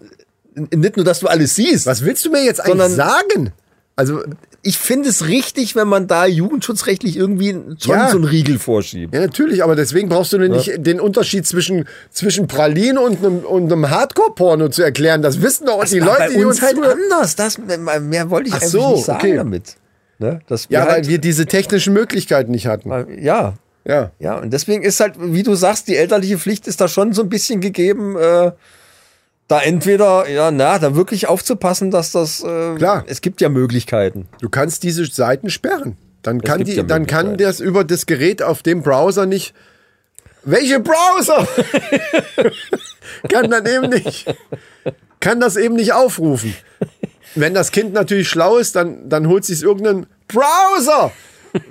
[0.56, 1.86] nicht nur, dass du alles siehst.
[1.86, 3.54] Was willst du mir jetzt eigentlich sagen?
[3.96, 4.24] Also,
[4.64, 8.10] Ich finde es richtig, wenn man da jugendschutzrechtlich irgendwie schon Ja.
[8.10, 9.14] so einen Riegel vorschiebt.
[9.14, 13.40] ja, natürlich, aber deswegen brauchst du denn nicht den Unterschied zwischen, zwischen Pralinen und einem,
[13.40, 15.24] und einem Hardcore-Porno zu erklären.
[15.24, 17.36] Das wissen doch die war Leute, bei die uns uns halt anders.
[17.36, 19.36] Das, mehr wollte ich Ach so, nicht sagen okay.
[19.36, 19.76] damit.
[20.20, 20.42] Ne?
[20.70, 22.92] Ja, weil halt, wir diese technischen Möglichkeiten nicht hatten.
[23.20, 24.12] ja, Ja.
[24.20, 24.38] ja.
[24.38, 27.30] Und deswegen ist halt, wie du sagst, die elterliche Pflicht ist da schon so ein
[27.30, 28.52] bisschen gegeben, äh,
[29.48, 33.04] da entweder, ja, na, da wirklich aufzupassen, dass das, äh, Klar.
[33.08, 34.28] es gibt ja Möglichkeiten.
[34.40, 35.98] Du kannst diese Seiten sperren.
[36.22, 39.54] Dann kann, die, ja dann kann das über das Gerät auf dem Browser nicht
[40.44, 41.48] Welche Browser?
[43.30, 44.26] kann dann eben nicht,
[45.20, 46.56] kann das eben nicht aufrufen.
[47.36, 51.12] Wenn das Kind natürlich schlau ist, dann, dann holt sich irgendeinen Browser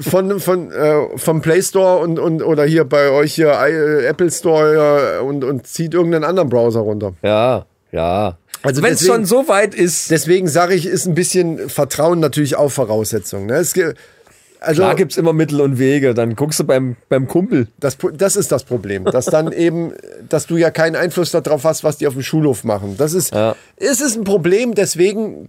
[0.00, 4.30] von, von, äh, vom Play Store und, und, oder hier bei euch hier äh, Apple
[4.30, 7.14] Store und, und zieht irgendeinen anderen Browser runter.
[7.22, 8.36] Ja, ja.
[8.62, 12.56] Also wenn es schon so weit ist, Deswegen sage ich, ist ein bisschen Vertrauen natürlich
[12.56, 13.46] auch Voraussetzung.
[13.46, 13.54] Ne?
[13.54, 13.74] Es,
[14.60, 16.12] also, klar gibt's immer Mittel und Wege.
[16.12, 17.68] Dann guckst du beim, beim Kumpel.
[17.78, 19.94] Das, das ist das Problem, dass dann eben,
[20.28, 22.96] dass du ja keinen Einfluss darauf hast, was die auf dem Schulhof machen.
[22.98, 23.56] Das ist, Ja.
[23.76, 25.48] es ist ein Problem, deswegen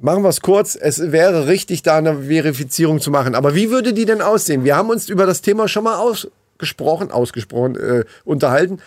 [0.00, 0.76] machen wir es kurz.
[0.80, 3.34] Es wäre richtig, da eine Verifizierung zu machen.
[3.34, 4.64] Aber wie würde die denn aussehen?
[4.64, 8.80] Wir haben uns über das Thema schon mal ausgesprochen, ausgesprochen, äh, unterhalten.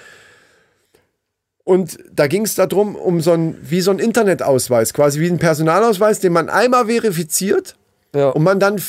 [1.64, 5.38] Und da ging es darum, um so ein, wie so ein Internetausweis, quasi wie ein
[5.40, 7.76] Personalausweis, den man einmal verifiziert
[8.14, 8.30] Ja.
[8.30, 8.82] und man dann,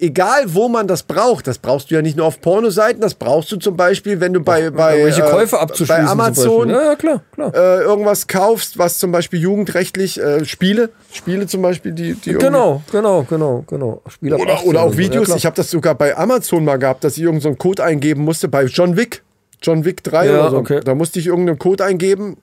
[0.00, 3.52] egal wo man das braucht, das brauchst du ja nicht nur auf Pornoseiten, das brauchst
[3.52, 6.04] du zum Beispiel, wenn du bei, bei, äh, Käufe abzuschließen.
[6.04, 6.70] bei Amazon.
[6.70, 7.54] Ja, ja, klar, klar.
[7.54, 12.82] äh, irgendwas kaufst, was zum Beispiel jugendrechtlich, äh, Spiele, Spiele zum Beispiel, die, die genau,
[12.90, 14.02] genau, genau, genau.
[14.08, 14.96] Spiel ab Oder, 18 oder auch.
[14.96, 15.28] Videos.
[15.28, 17.84] Ja, ich habe das sogar bei Amazon mal gehabt, dass ich irgendeinen so einen Code
[17.84, 19.22] eingeben musste bei John Wick.
[19.62, 20.56] John Wick 3 Ja, oder so.
[20.56, 20.80] okay.
[20.82, 22.38] Da musste ich irgendeinen Code eingeben,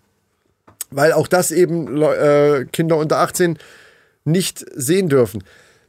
[0.91, 3.57] weil auch das eben äh, Kinder unter 18
[4.23, 5.43] nicht sehen dürfen.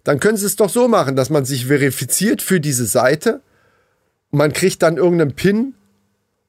[0.04, 3.40] Dann können sie es doch so machen, dass man sich verifiziert für diese Seite.
[4.30, 5.74] Und man kriegt dann irgendeinen PIN.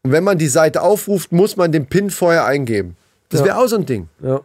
[0.03, 2.95] Und wenn man die Seite aufruft, muss man den PIN vorher eingeben.
[3.29, 3.47] Das Ja.
[3.47, 4.07] wäre auch so ein Ding.
[4.23, 4.41] ja.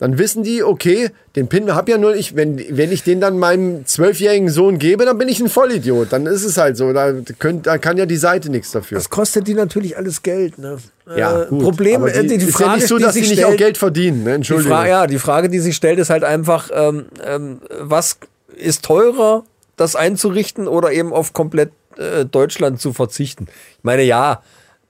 [0.00, 2.36] Dann wissen die, okay, den PIN habe ja nur ich.
[2.36, 6.12] Wenn, wenn ich den dann meinem zwölfjährigen Sohn gebe, dann bin ich ein Vollidiot.
[6.12, 6.92] Dann ist es halt so.
[6.92, 8.96] Da, könnt, da kann ja die Seite nichts dafür.
[8.96, 10.56] Das kostet die natürlich alles Geld.
[10.56, 10.78] Ne?
[11.16, 11.62] ja, äh, gut.
[11.64, 13.46] Problem, Aber äh, die, die ist Frage ja nicht so, die dass sie nicht stellt,
[13.52, 14.18] auch Geld verdienen.
[14.22, 14.30] Ne?
[14.30, 14.70] die Entschuldigung.
[14.72, 18.18] Frage, ja, die Frage, die sich stellt, ist halt einfach, ähm, ähm, was
[18.58, 19.44] ist teurer,
[19.76, 23.46] das einzurichten oder eben auf komplett äh, Deutschland zu verzichten?
[23.78, 24.42] Ich meine, ja,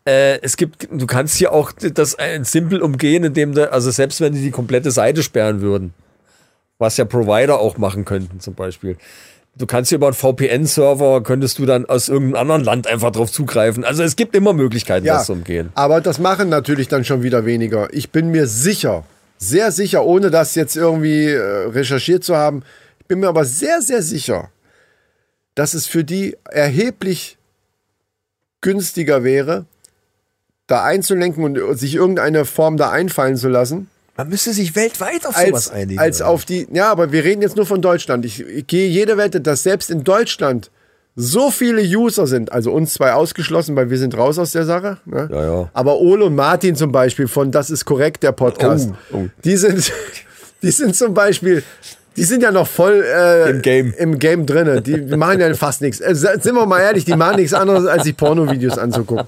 [0.09, 4.21] äh, es gibt, du kannst hier auch das ein simpel umgehen, indem du, also selbst
[4.21, 5.93] wenn die die komplette Seite sperren würden,
[6.79, 8.97] was ja Provider auch machen könnten zum Beispiel.
[9.57, 13.33] Du kannst hier über einen VPN-Server, könntest du dann aus irgendeinem anderen Land einfach drauf
[13.33, 13.85] zugreifen.
[13.85, 15.71] Also es gibt immer Möglichkeiten, ja, das zu umgehen.
[15.75, 17.89] aber das machen natürlich dann schon wieder weniger.
[17.93, 19.05] Ich bin mir sicher,
[19.37, 22.63] sehr sicher, ohne das jetzt irgendwie äh, recherchiert zu haben,
[23.09, 24.51] bin mir aber sehr, sehr sicher,
[25.55, 27.39] dass es für die erheblich
[28.61, 29.67] günstiger wäre,
[30.67, 35.37] da einzulenken und sich irgendeine Form da einfallen zu lassen, Man müsste sich weltweit auf
[35.37, 36.67] als, als auf die.
[36.73, 38.25] Ja, aber wir reden jetzt nur von Deutschland.
[38.25, 40.71] Ich, ich gehe jede Wette, dass selbst in Deutschland
[41.15, 44.99] so viele User sind, also uns zwei ausgeschlossen, weil wir sind raus aus der Sache.
[45.05, 45.29] Ne?
[45.33, 45.71] Ja, ja.
[45.73, 49.29] Aber Ole und Martin zum Beispiel von Das ist korrekt, der Podcast, Oh, oh.
[49.45, 49.93] die sind,
[50.63, 51.65] die sind zum Beispiel,
[52.19, 53.95] die sind ja noch voll äh, Im Game.
[53.97, 54.83] im Game drinne.
[54.83, 56.01] Die machen ja fast nichts.
[56.01, 59.27] Äh, sind wir mal ehrlich, die machen nichts anderes, als sich Pornovideos anzugucken.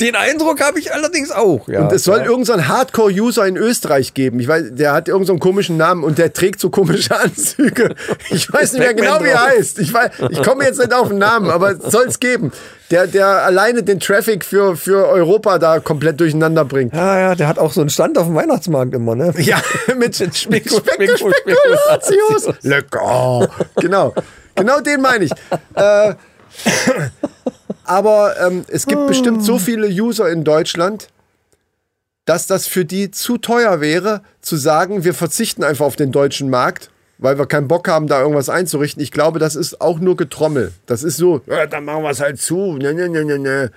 [0.00, 1.68] Den Eindruck habe ich allerdings auch.
[1.68, 2.24] Ja, Und es soll ja.
[2.26, 4.38] irgendein so Hardcore-User in Österreich geben.
[4.38, 7.94] Ich weiß, der hat irgendeinen so komischen Namen und der trägt so komische Anzüge.
[8.30, 9.80] Ich weiß nicht mehr genau, wie er heißt.
[9.80, 12.52] Ich, weiß, ich komme jetzt nicht auf den Namen, aber soll es geben.
[12.92, 16.92] Der, der alleine den Traffic für, für Europa da komplett durcheinander bringt.
[16.94, 19.32] Ja, ja, der hat auch so einen Stand auf dem Weihnachtsmarkt immer, ne?
[19.38, 19.60] Ja,
[19.96, 22.54] mit Speku- Speku- Speku- Spekulatius.
[22.62, 23.48] Lecker.
[23.76, 24.14] Genau.
[24.54, 25.32] Genau den meine ich.
[25.74, 26.14] Äh,
[27.84, 31.08] aber ähm, es gibt bestimmt so viele User in Deutschland,
[32.26, 36.50] dass das für die zu teuer wäre, zu sagen, wir verzichten einfach auf den deutschen
[36.50, 36.90] Markt,
[37.22, 39.02] weil wir keinen Bock haben, da irgendwas einzurichten.
[39.02, 40.72] Ich glaube, das ist auch nur Getrommel.
[40.86, 42.76] Das ist so, ja, dann machen wir es halt zu.
[42.76, 43.70] Ne, ne, ne, ne, ne.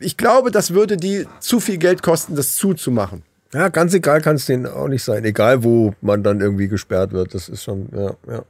[0.00, 3.22] Ich glaube, das würde die zu viel Geld kosten, das zuzumachen.
[3.52, 5.24] Ja, ganz egal kann es denen auch nicht sein.
[5.24, 7.34] Egal, wo man dann irgendwie gesperrt wird.
[7.34, 8.42] Das ist schon, ja, ja.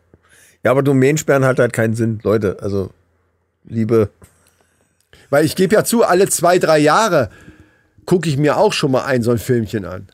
[0.64, 2.58] Ja, aber Domainsperren hat halt keinen Sinn, Leute.
[2.60, 2.90] Also,
[3.64, 4.10] liebe.
[5.30, 7.30] Weil ich gebe ja zu, alle zwei, drei Jahre
[8.04, 10.08] gucke ich mir auch schon mal ein so ein Filmchen an.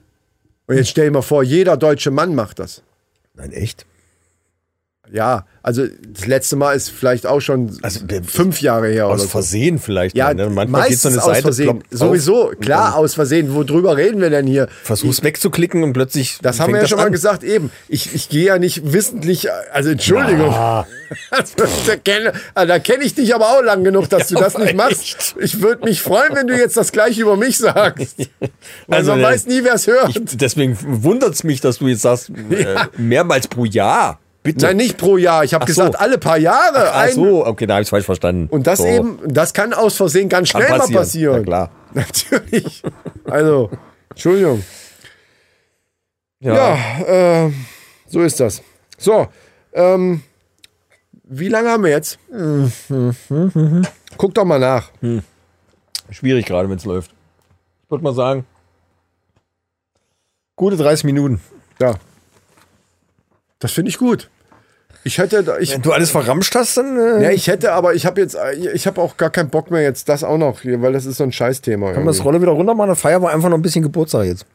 [0.66, 2.82] Und jetzt stell dir mal vor, jeder deutsche Mann macht das.
[3.34, 3.86] Nein, echt?
[5.12, 9.28] Ja, also das letzte Mal ist vielleicht auch schon Also, fünf Jahre her Aus so.
[9.28, 10.16] Versehen vielleicht.
[10.16, 10.48] Ja, mal, ne?
[10.48, 11.84] Manchmal geht so eine aus Seite Versehen.
[11.90, 13.54] Sowieso, klar, aus Versehen.
[13.54, 14.68] Worüber reden wir denn hier?
[14.82, 16.38] Versuch's wegzuklicken und plötzlich.
[16.40, 17.12] Das haben wir ja schon mal an.
[17.12, 17.70] gesagt, eben.
[17.88, 20.54] Ich, ich gehe ja nicht wissentlich, also Entschuldigung.
[21.30, 21.52] Also,
[21.86, 24.56] da kenne also, da kenn ich dich aber auch lang genug, dass du Ja, das
[24.56, 25.02] nicht machst.
[25.02, 25.34] echt.
[25.42, 28.16] Ich würde mich freuen, wenn du jetzt das gleiche über mich sagst.
[28.88, 30.08] Also, man äh, weiß nie, wer es hört.
[30.08, 34.20] Ich, deswegen wundert's mich, dass du jetzt sagst, äh, mehrmals pro Jahr.
[34.42, 34.66] Bitte.
[34.66, 35.44] Nein, nicht pro Jahr.
[35.44, 35.82] Ich habe Ach so.
[35.82, 36.90] gesagt, alle paar Jahre.
[36.92, 38.48] Ach ein, so, okay, da habe ich falsch verstanden.
[38.50, 38.86] Und das so.
[38.86, 40.92] eben, das kann aus Versehen ganz Kann schnell passieren.
[40.94, 41.36] mal passieren.
[41.36, 41.70] Ja, klar.
[41.94, 42.82] Natürlich.
[43.24, 43.70] Also,
[44.10, 44.64] Entschuldigung.
[46.40, 46.54] Ja.
[46.54, 47.52] Ja, äh,
[48.08, 48.62] so ist das.
[48.98, 49.28] So,
[49.74, 50.22] ähm,
[51.22, 52.18] wie lange haben wir jetzt?
[54.18, 54.90] Guck doch mal nach.
[56.10, 57.12] schwierig gerade, wenn es läuft.
[57.84, 58.44] Ich würde mal sagen,
[60.56, 61.40] gute 30 Minuten.
[61.80, 61.94] Ja.
[63.62, 64.28] Das finde ich gut.
[65.04, 66.96] Ich hätte, ich, Wenn du alles verramscht hast, dann.
[66.98, 68.36] Äh, ja, ich hätte, aber ich habe jetzt,
[68.74, 71.16] ich habe auch gar keinen Bock mehr jetzt das auch noch, hier, weil das ist
[71.16, 71.92] so ein Scheißthema.
[71.92, 72.24] Können wir das.
[72.24, 72.88] Rolle wieder runter machen?
[72.88, 74.46] Dann feiern wir einfach noch ein bisschen Geburtstag jetzt.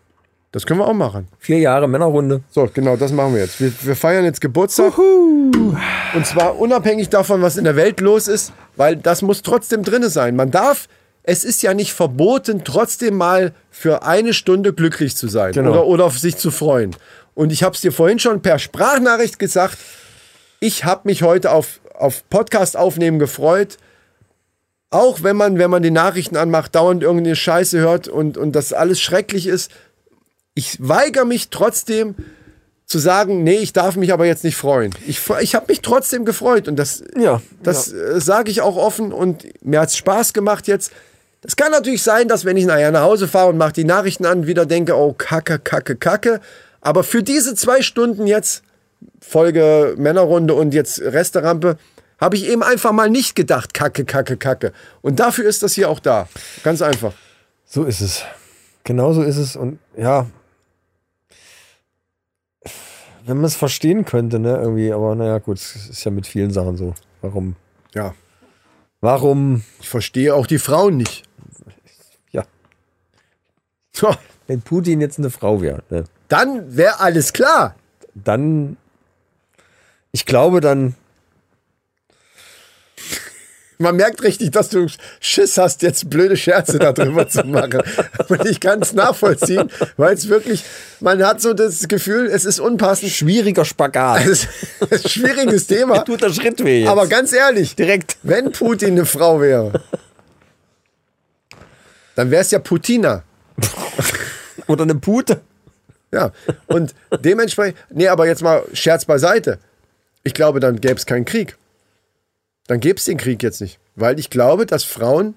[0.53, 1.27] Das können wir auch machen.
[1.39, 2.41] Vier Jahre Männerrunde.
[2.49, 3.59] So, genau, das machen wir jetzt.
[3.59, 4.93] Wir, wir feiern jetzt Geburtstag.
[4.97, 10.09] Und zwar unabhängig davon, was in der Welt los ist, weil das muss trotzdem drinne
[10.09, 10.37] sein.
[10.37, 10.87] Man darf,
[11.23, 15.71] es ist ja nicht verboten, trotzdem mal für eine Stunde glücklich zu sein Genau.
[15.71, 16.95] oder, oder auf sich zu freuen.
[17.37, 19.77] Und ich habe es dir vorhin schon per Sprachnachricht gesagt,
[20.59, 23.77] ich habe mich heute auf, auf Podcast aufnehmen gefreut.
[24.89, 28.73] Auch wenn man, wenn man die Nachrichten anmacht, dauernd irgendeine Scheiße hört und, und das
[28.73, 29.69] alles schrecklich ist.
[30.55, 32.15] Ich weigere mich trotzdem
[32.87, 34.95] zu sagen, nee, ich darf mich aber jetzt nicht freuen.
[35.05, 39.13] Ich, ich habe mich trotzdem gefreut und das, Ja, das äh, sage ich auch offen
[39.13, 40.91] und mir hat es Spaß gemacht jetzt.
[41.41, 44.25] Das kann natürlich sein, dass wenn ich nachher nach Hause fahre und mache die Nachrichten
[44.25, 46.41] an, wieder denke, oh, kacke, kacke, kacke.
[46.87, 48.63] Aber für diese zwei Stunden jetzt,
[49.19, 51.77] Folge Männerrunde und jetzt Resterampe,
[52.17, 54.71] habe ich eben einfach mal nicht gedacht, kacke, kacke, kacke.
[55.01, 56.29] Und dafür ist das hier auch da.
[56.63, 57.11] Ganz einfach.
[57.65, 58.23] So ist es.
[58.85, 59.57] Genau so ist es.
[59.57, 60.27] Und ja.
[63.25, 66.51] Wenn man es verstehen könnte, ne, irgendwie, aber naja, gut, es ist ja mit vielen
[66.51, 66.93] Sachen so.
[67.21, 67.57] Warum?
[67.93, 68.15] Ja.
[69.01, 69.61] Warum?
[69.81, 71.23] Ich verstehe auch die Frauen nicht.
[72.31, 72.45] Ja,
[73.91, 74.15] So,
[74.47, 77.75] wenn Putin jetzt eine Frau wäre, ne, dann wäre alles klar.
[78.13, 78.77] dann.
[80.11, 80.95] Ich glaube dann.
[83.79, 84.87] Man merkt richtig, dass du
[85.19, 87.83] Schiss hast, jetzt blöde Scherze darüber zu machen.
[88.27, 90.63] Und ich kann es nachvollziehen, weil es wirklich,
[90.99, 93.11] man hat so das Gefühl, es ist unpassend.
[93.11, 94.25] Schwieriger Spagat.
[94.25, 94.47] Es ist
[94.91, 95.99] ein schwieriges Thema.
[96.05, 96.89] Tut der Schritt weh jetzt.
[96.89, 98.17] Aber ganz ehrlich, direkt.
[98.23, 99.83] wenn Putin eine Frau wäre,
[102.15, 103.21] dann wäre es ja Putina.
[104.65, 105.41] Oder eine Pute.
[106.17, 106.31] Ja,
[106.65, 109.59] und dementsprechend, nee, aber jetzt mal Scherz beiseite.
[110.23, 111.55] Ich glaube, dann gäbe es keinen Krieg.
[112.67, 113.77] Dann gäbe es den Krieg jetzt nicht.
[113.95, 115.35] Weil ich glaube, dass Frauen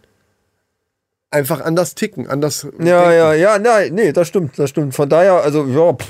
[1.30, 2.66] einfach anders ticken, anders.
[2.78, 4.94] Ja, ja, ja, nein, nee, das stimmt, das stimmt.
[4.94, 6.08] Von daher, also, ja, pff.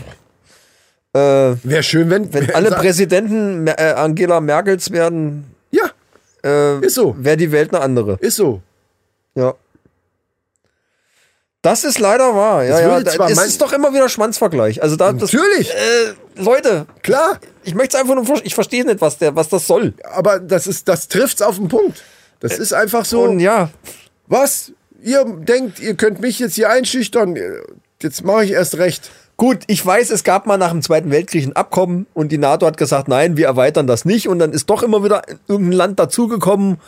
[1.14, 5.90] äh, Wäre schön, wenn, wenn alle Präsidenten Mer- äh, Angela Merkels werden, Ja,
[6.44, 7.16] äh, Ist so.
[7.18, 8.18] wäre die Welt eine andere.
[8.20, 8.62] ist so.
[9.34, 9.54] Ja.
[11.62, 12.64] Das ist leider wahr.
[12.64, 12.86] Ja, Das ja.
[12.90, 14.82] würde Da, zwar es mein- ist doch immer wieder Schwanzvergleich.
[14.82, 15.70] Also da, das, Natürlich.
[15.70, 19.66] äh, Leute, Klar, ich möchte es einfach nur, ich verstehe nicht, was der, was das
[19.66, 19.92] soll.
[20.12, 22.02] aber das ist, das trifft's auf den Punkt.
[22.40, 23.22] Das ist einfach so.
[23.22, 23.68] Und ja,
[24.26, 24.72] Was?
[25.02, 27.36] Ihr denkt, ihr könnt mich jetzt hier einschüchtern?
[28.02, 29.10] Jetzt mache ich erst recht.
[29.36, 32.66] Gut, ich weiß, es gab mal nach dem Zweiten Weltkrieg ein Abkommen und die NATO
[32.66, 35.98] hat gesagt, nein, wir erweitern das nicht und dann ist doch immer wieder irgendein Land
[35.98, 36.78] dazugekommen.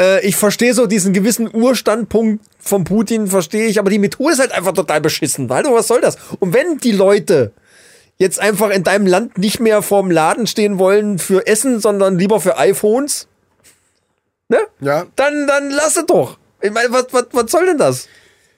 [0.00, 4.40] Äh, ich verstehe so diesen gewissen Urstandpunkt von Putin, verstehe ich, aber die Methode ist
[4.40, 5.50] halt einfach total beschissen.
[5.50, 6.16] Alter, was soll das?
[6.40, 7.52] Und wenn die Leute
[8.18, 12.40] jetzt einfach in deinem Land nicht mehr vorm Laden stehen wollen für Essen, sondern lieber
[12.40, 13.28] für iPhones,
[14.48, 14.58] ne?
[14.80, 15.06] Ja.
[15.16, 16.38] Dann, dann lass es doch.
[16.60, 18.08] Ich meine, was, was, was soll denn das?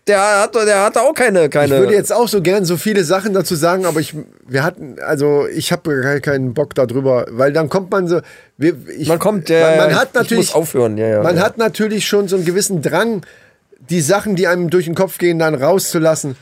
[0.09, 1.75] Der hat, der hat auch keine, keine.
[1.75, 4.15] Ich würde jetzt auch so gern so viele Sachen dazu sagen, aber ich,
[4.47, 8.21] wir hatten, also ich habe gar keinen Bock darüber, weil dann kommt man so,
[8.57, 11.43] wir, ich, Man kommt, ja, man, man hat ich natürlich, aufhören, ja, ja, man ja.
[11.43, 13.21] hat natürlich schon so einen gewissen Drang,
[13.91, 16.37] die Sachen, die einem durch den Kopf gehen, dann rauszulassen.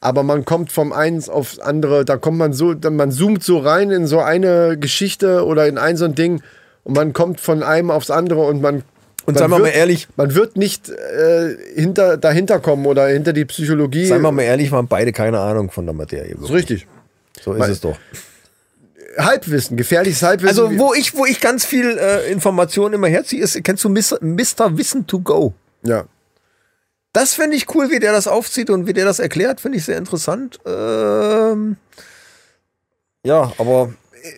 [0.00, 3.90] Aber man kommt vom eins aufs andere, da kommt man so, man zoomt so rein
[3.90, 6.40] in so eine Geschichte oder in ein so ein Ding
[6.84, 8.82] und man kommt von einem aufs andere und man
[9.24, 10.08] Und man seien wir mal ehrlich.
[10.16, 14.06] man wird nicht äh, hinter, dahinter kommen oder hinter die Psychologie.
[14.06, 16.34] Seien wir mal ehrlich, wir haben beide keine Ahnung von der Materie.
[16.34, 16.86] Das ist richtig.
[17.40, 17.96] So ist es doch.
[19.18, 20.64] Halbwissen, gefährliches Halbwissen.
[20.64, 24.18] Also, wo ich, wo ich ganz viel äh, Informationen immer herziehe, ist, kennst du Mr.
[24.20, 24.76] Mr.
[24.76, 25.54] Wissen to Go?
[25.84, 26.04] ja.
[27.14, 29.84] Das finde ich cool, wie der das aufzieht und wie der das erklärt, finde ich
[29.84, 30.58] sehr interessant.
[30.64, 31.76] Ähm,
[33.22, 33.92] ja, aber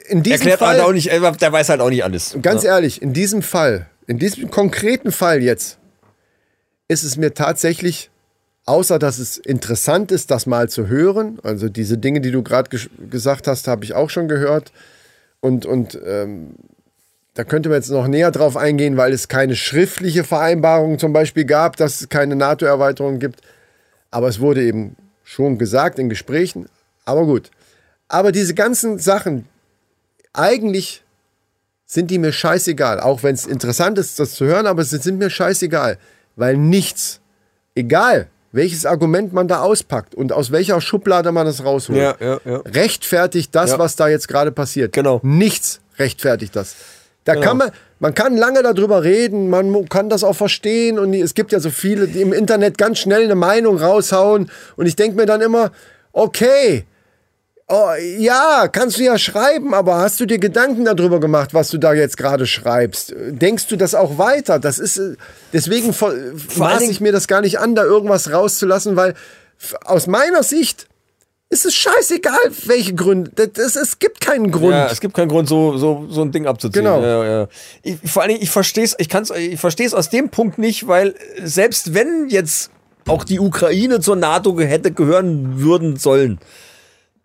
[0.09, 2.37] In diesem erklärt Fall, halt auch nicht, äh, der weiß halt auch nicht alles.
[2.43, 2.75] ganz ja.
[2.75, 5.79] ehrlich, in diesem Fall, in diesem konkreten Fall jetzt,
[6.89, 8.11] ist es mir tatsächlich,
[8.67, 12.69] außer dass es interessant ist, das mal zu hören, also diese Dinge, die du gerade
[12.71, 14.73] ges gesagt hast, habe ich auch schon gehört.
[15.41, 16.55] Und, und ähm,
[17.35, 21.45] da könnte man jetzt noch näher drauf eingehen, weil es keine schriftliche Vereinbarung zum Beispiel
[21.45, 23.41] gab, dass es keine NATO-Erweiterung gibt.
[24.11, 26.67] Aber es wurde eben schon gesagt in Gesprächen.
[27.05, 27.51] Aber gut.
[28.09, 29.47] Aber diese ganzen Sachen,
[30.33, 31.04] eigentlich
[31.87, 33.01] sind die mir scheißegal.
[33.01, 35.99] Auch wenn es interessant ist, das zu hören, aber sie sind mir scheißegal.
[36.37, 37.21] Weil nichts,
[37.75, 42.39] egal welches Argument man da auspackt und aus welcher Schublade man das rausholt, Ja, ja,
[42.45, 42.59] ja.
[42.67, 44.93] rechtfertigt das, was da jetzt gerade passiert.
[44.93, 45.19] Genau.
[45.25, 46.77] Nichts rechtfertigt das.
[47.25, 47.47] Da Genau.
[47.47, 51.51] kann man, man kann lange darüber reden, man kann das auch verstehen und es gibt
[51.51, 55.27] ja so viele, die im Internet ganz schnell eine Meinung raushauen und ich denke mir
[55.27, 55.73] dann immer,
[56.13, 56.85] okay,
[57.69, 61.79] oh, ja, kannst du ja schreiben, aber hast du dir Gedanken darüber gemacht, was du
[61.79, 63.15] da jetzt gerade schreibst?
[63.17, 64.59] Denkst du das auch weiter?
[64.59, 65.17] Das ist, äh,
[65.53, 65.89] deswegen
[66.57, 69.15] maß Dingen- ich mir das gar nicht an, da irgendwas rauszulassen, weil
[69.85, 70.89] aus meiner Sicht
[71.51, 73.49] ist es scheißegal, welche Gründe.
[73.49, 74.73] Das, es gibt keinen Grund.
[74.73, 76.85] Ja, es gibt keinen Grund, so, so, so ein Ding abzuziehen.
[76.85, 77.01] Genau.
[77.01, 77.49] Ja, ja.
[77.83, 80.59] Ich, vor allen Dingen, ich verstehe es, ich kann's, ich verstehe es aus dem Punkt
[80.59, 82.71] nicht, weil äh, selbst wenn jetzt
[83.07, 86.41] auch die Ukraine zur NATO hätte gehören würden sollen,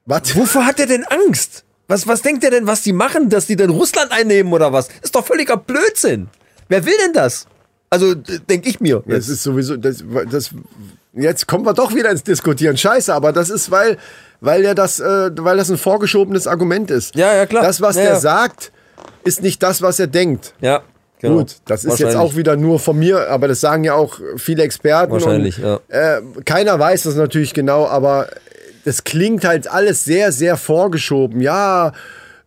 [0.10, 0.36] Was?
[0.36, 1.64] wovor hat er denn Angst?
[1.88, 4.90] Was, was denkt er denn, was die machen, dass die denn Russland einnehmen oder was?
[5.02, 6.30] Ist doch völliger Blödsinn.
[6.68, 7.46] Wer will denn das?
[7.92, 9.04] Also, denke ich mir.
[9.08, 10.50] Das ist sowieso, das, das,
[11.14, 12.78] jetzt kommen wir doch wieder ins Diskutieren.
[12.78, 13.98] Scheiße, aber das ist, weil,
[14.42, 17.16] weil ja das, äh, weil das ein vorgeschobenes Argument ist.
[17.16, 17.64] Ja, ja, klar.
[17.64, 18.20] Das, was Ja, der ja.
[18.20, 18.72] sagt,
[19.24, 20.54] ist nicht das, was er denkt.
[20.62, 20.82] ja,
[21.20, 21.38] genau.
[21.40, 24.64] Gut, das ist jetzt auch wieder nur von mir, aber das sagen ja auch viele
[24.64, 25.12] Experten.
[25.12, 28.28] Wahrscheinlich, und, Äh, keiner weiß das natürlich genau, aber
[28.90, 31.42] das klingt halt alles sehr, sehr vorgeschoben.
[31.42, 31.94] Ja,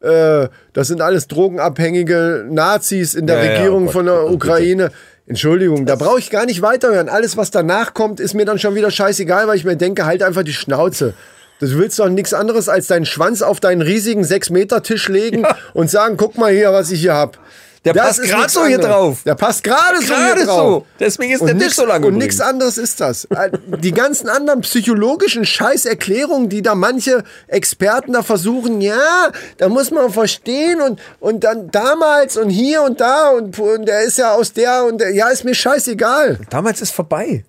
[0.00, 4.14] äh, das sind alles drogenabhängige Nazis in der Ja, ja, Regierung oh Gott, von der
[4.14, 4.34] oh bitte.
[4.34, 4.90] Ukraine.
[5.28, 7.08] Entschuldigung, da brauche ich gar nicht weiterhören.
[7.08, 10.20] Alles, was danach kommt, ist mir dann schon wieder scheißegal, weil ich mir denke, halt
[10.24, 11.14] einfach die Schnauze.
[11.60, 16.16] Du willst doch nichts anderes als deinen Schwanz auf deinen riesigen 6-Meter-Tisch legen und sagen,
[16.16, 17.38] guck mal hier, was ich hier hab.
[17.84, 18.94] Der Das passt nichts so hier anderes.
[18.94, 19.18] drauf.
[19.26, 20.56] Der passt gerade so Gerade hier drauf.
[20.56, 20.86] so.
[21.00, 23.24] Deswegen ist der Tisch nix, so lang Und nichts anderes ist das.
[23.26, 29.90] Äh, Die ganzen anderen psychologischen Scheißerklärungen, die da manche Experten da versuchen, ja, da muss
[29.90, 34.32] man verstehen und, und dann damals und hier und da und, und der ist ja
[34.34, 36.38] aus der und der, ja, ist mir scheißegal.
[36.50, 37.44] Damals ist vorbei.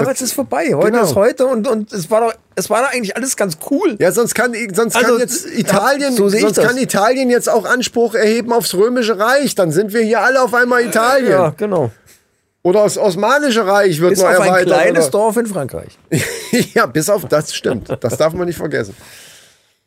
[0.00, 0.72] Damals ist vorbei.
[0.74, 1.04] Heute Genau.
[1.04, 3.96] ist heute und, und es war doch, es war doch eigentlich alles ganz cool.
[3.98, 6.66] Ja, sonst kann, sonst Also, kann jetzt Italien, so sehe ich sonst das.
[6.66, 9.54] kann Italien jetzt auch Anspruch erheben aufs Römische Reich.
[9.54, 11.30] Dann sind wir hier alle auf einmal Italien.
[11.30, 11.90] Ja, genau.
[12.62, 14.66] Oder das Osmanische Reich wird Bis noch auf ein erweitert.
[14.74, 15.10] kleines oder?
[15.12, 15.96] Dorf in Frankreich.
[16.74, 17.96] ja, bis auf das stimmt.
[18.00, 18.96] Das darf man nicht vergessen.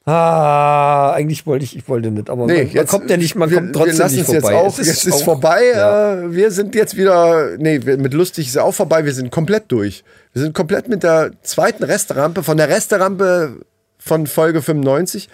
[0.10, 3.58] Ah, eigentlich wollte ich, ich wollte nicht, aber man, man kommt ja nicht, man wir,
[3.60, 4.54] kommt trotzdem nicht es vorbei.
[4.54, 5.62] Jetzt auch, Es jetzt ist auch- vorbei.
[5.74, 6.14] Ja.
[6.22, 9.06] Äh, wir sind jetzt wieder, nee, mit lustig ist ja auch vorbei.
[9.06, 10.04] Wir sind komplett durch.
[10.34, 13.58] Wir sind komplett mit der zweiten Resterampe, von der Resterampe
[14.00, 15.30] von Folge 95.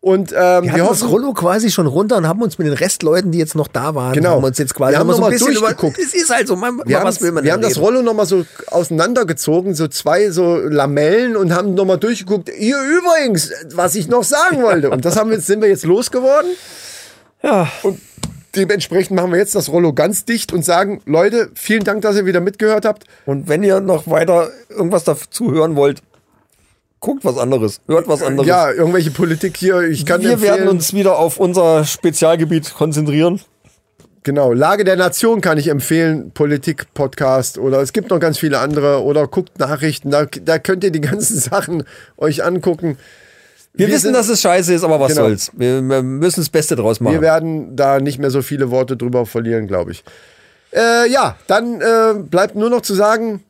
[0.00, 2.74] Und ähm, Wir wir, hatten das Rollo quasi schon runter und haben uns mit den
[2.74, 4.36] Restleuten, die jetzt noch da waren, Genau.
[4.36, 5.98] haben uns jetzt quasi Wir haben noch mal noch so ein bisschen durchgeguckt.
[5.98, 7.84] Über, es ist halt so, man, wir, was haben, will man wir haben das reden?
[7.84, 12.48] Rollo nochmal so auseinandergezogen, so zwei so Lamellen und haben nochmal durchgeguckt.
[12.56, 14.90] Hier übrigens, was ich noch sagen wollte.
[14.98, 16.50] Und das haben wir, sind wir jetzt losgeworden.
[17.42, 18.00] Ja, Und
[18.56, 22.24] dementsprechend machen wir jetzt das Rollo ganz dicht und sagen, Leute, vielen Dank, dass ihr
[22.24, 23.04] wieder mitgehört habt.
[23.26, 26.02] und wenn ihr noch weiter irgendwas dazu hören wollt,
[27.00, 28.48] guckt was anderes, hört was anderes.
[28.48, 33.40] Ja, irgendwelche Politik hier, ich kann wir empfehlen, werden uns wieder auf unser Spezialgebiet konzentrieren.
[34.24, 39.02] genau, Lage der Nation kann ich empfehlen, Politik-Podcast oder es gibt noch ganz viele andere
[39.02, 41.84] oder guckt Nachrichten, da, da könnt ihr die ganzen Sachen
[42.16, 42.98] euch angucken.
[43.74, 45.22] Wir, Wir wissen, sind- dass es scheiße ist, aber was Genau.
[45.28, 45.52] soll's.
[45.56, 47.14] Wir, wir müssen das Beste draus machen.
[47.14, 50.02] Wir werden da nicht mehr so viele Worte drüber verlieren, glaube ich.
[50.72, 53.42] Äh, ja, dann äh, bleibt nur noch zu sagen,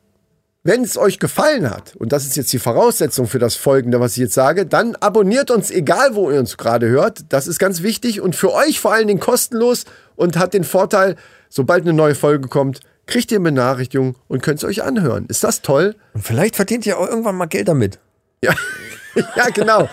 [0.69, 4.11] wenn es euch gefallen hat, und das ist jetzt die Voraussetzung für das Folgende, was
[4.11, 7.21] ich jetzt sage, dann abonniert uns, egal wo ihr uns gerade hört.
[7.29, 11.15] Das ist ganz wichtig und für euch vor allen Dingen kostenlos und hat den Vorteil,
[11.49, 15.25] sobald eine neue Folge kommt, kriegt ihr Benachrichtigung und könnt es euch anhören.
[15.27, 15.95] Ist das toll?
[16.13, 17.97] Und vielleicht verdient ihr auch irgendwann mal Geld damit.
[18.43, 18.53] Ja,
[19.35, 19.89] ja genau.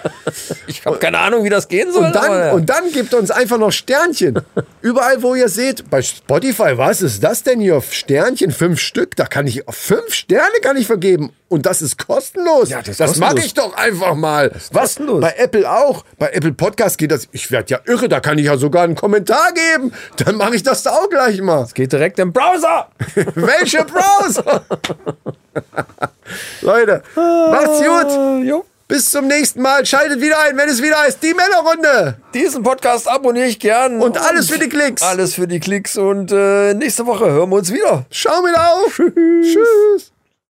[0.66, 2.04] Ich habe keine Ahnung, wie das gehen soll.
[2.04, 2.52] Und dann, ja.
[2.52, 4.40] und dann gebt uns einfach noch Sternchen.
[4.82, 7.80] Überall, wo ihr seht, bei Spotify, was ist das denn hier?
[7.80, 11.32] Sternchen, fünf Stück, da kann ich, fünf Sterne kann ich vergeben.
[11.48, 12.70] Und das ist kostenlos.
[12.70, 13.34] Ja, das ist das kostenlos.
[13.34, 14.50] mache ich doch einfach mal.
[14.72, 14.96] Was?
[14.96, 15.20] kostenlos.
[15.20, 16.04] Bei Apple auch.
[16.18, 17.28] Bei Apple Podcast geht das.
[17.32, 19.92] Ich werde ja irre, da kann ich ja sogar einen Kommentar geben.
[20.16, 21.66] Dann mache ich das da auch gleich mal.
[21.74, 22.88] Geht direkt im Browser.
[23.34, 24.64] Welche Browser?
[26.62, 28.10] Leute, macht's gut.
[28.10, 28.64] Äh, jo.
[28.88, 29.84] Bis zum nächsten Mal.
[29.84, 32.18] Schaltet wieder ein, wenn es wieder heißt, die Männerrunde.
[32.34, 34.00] Diesen Podcast abonniere ich gern.
[34.00, 35.02] Und alles für die Klicks.
[35.02, 35.96] Alles für die Klicks.
[35.96, 38.06] Und äh, nächste Woche hören wir uns wieder.
[38.10, 38.96] Schau mir auf.
[38.96, 40.12] Tschüss.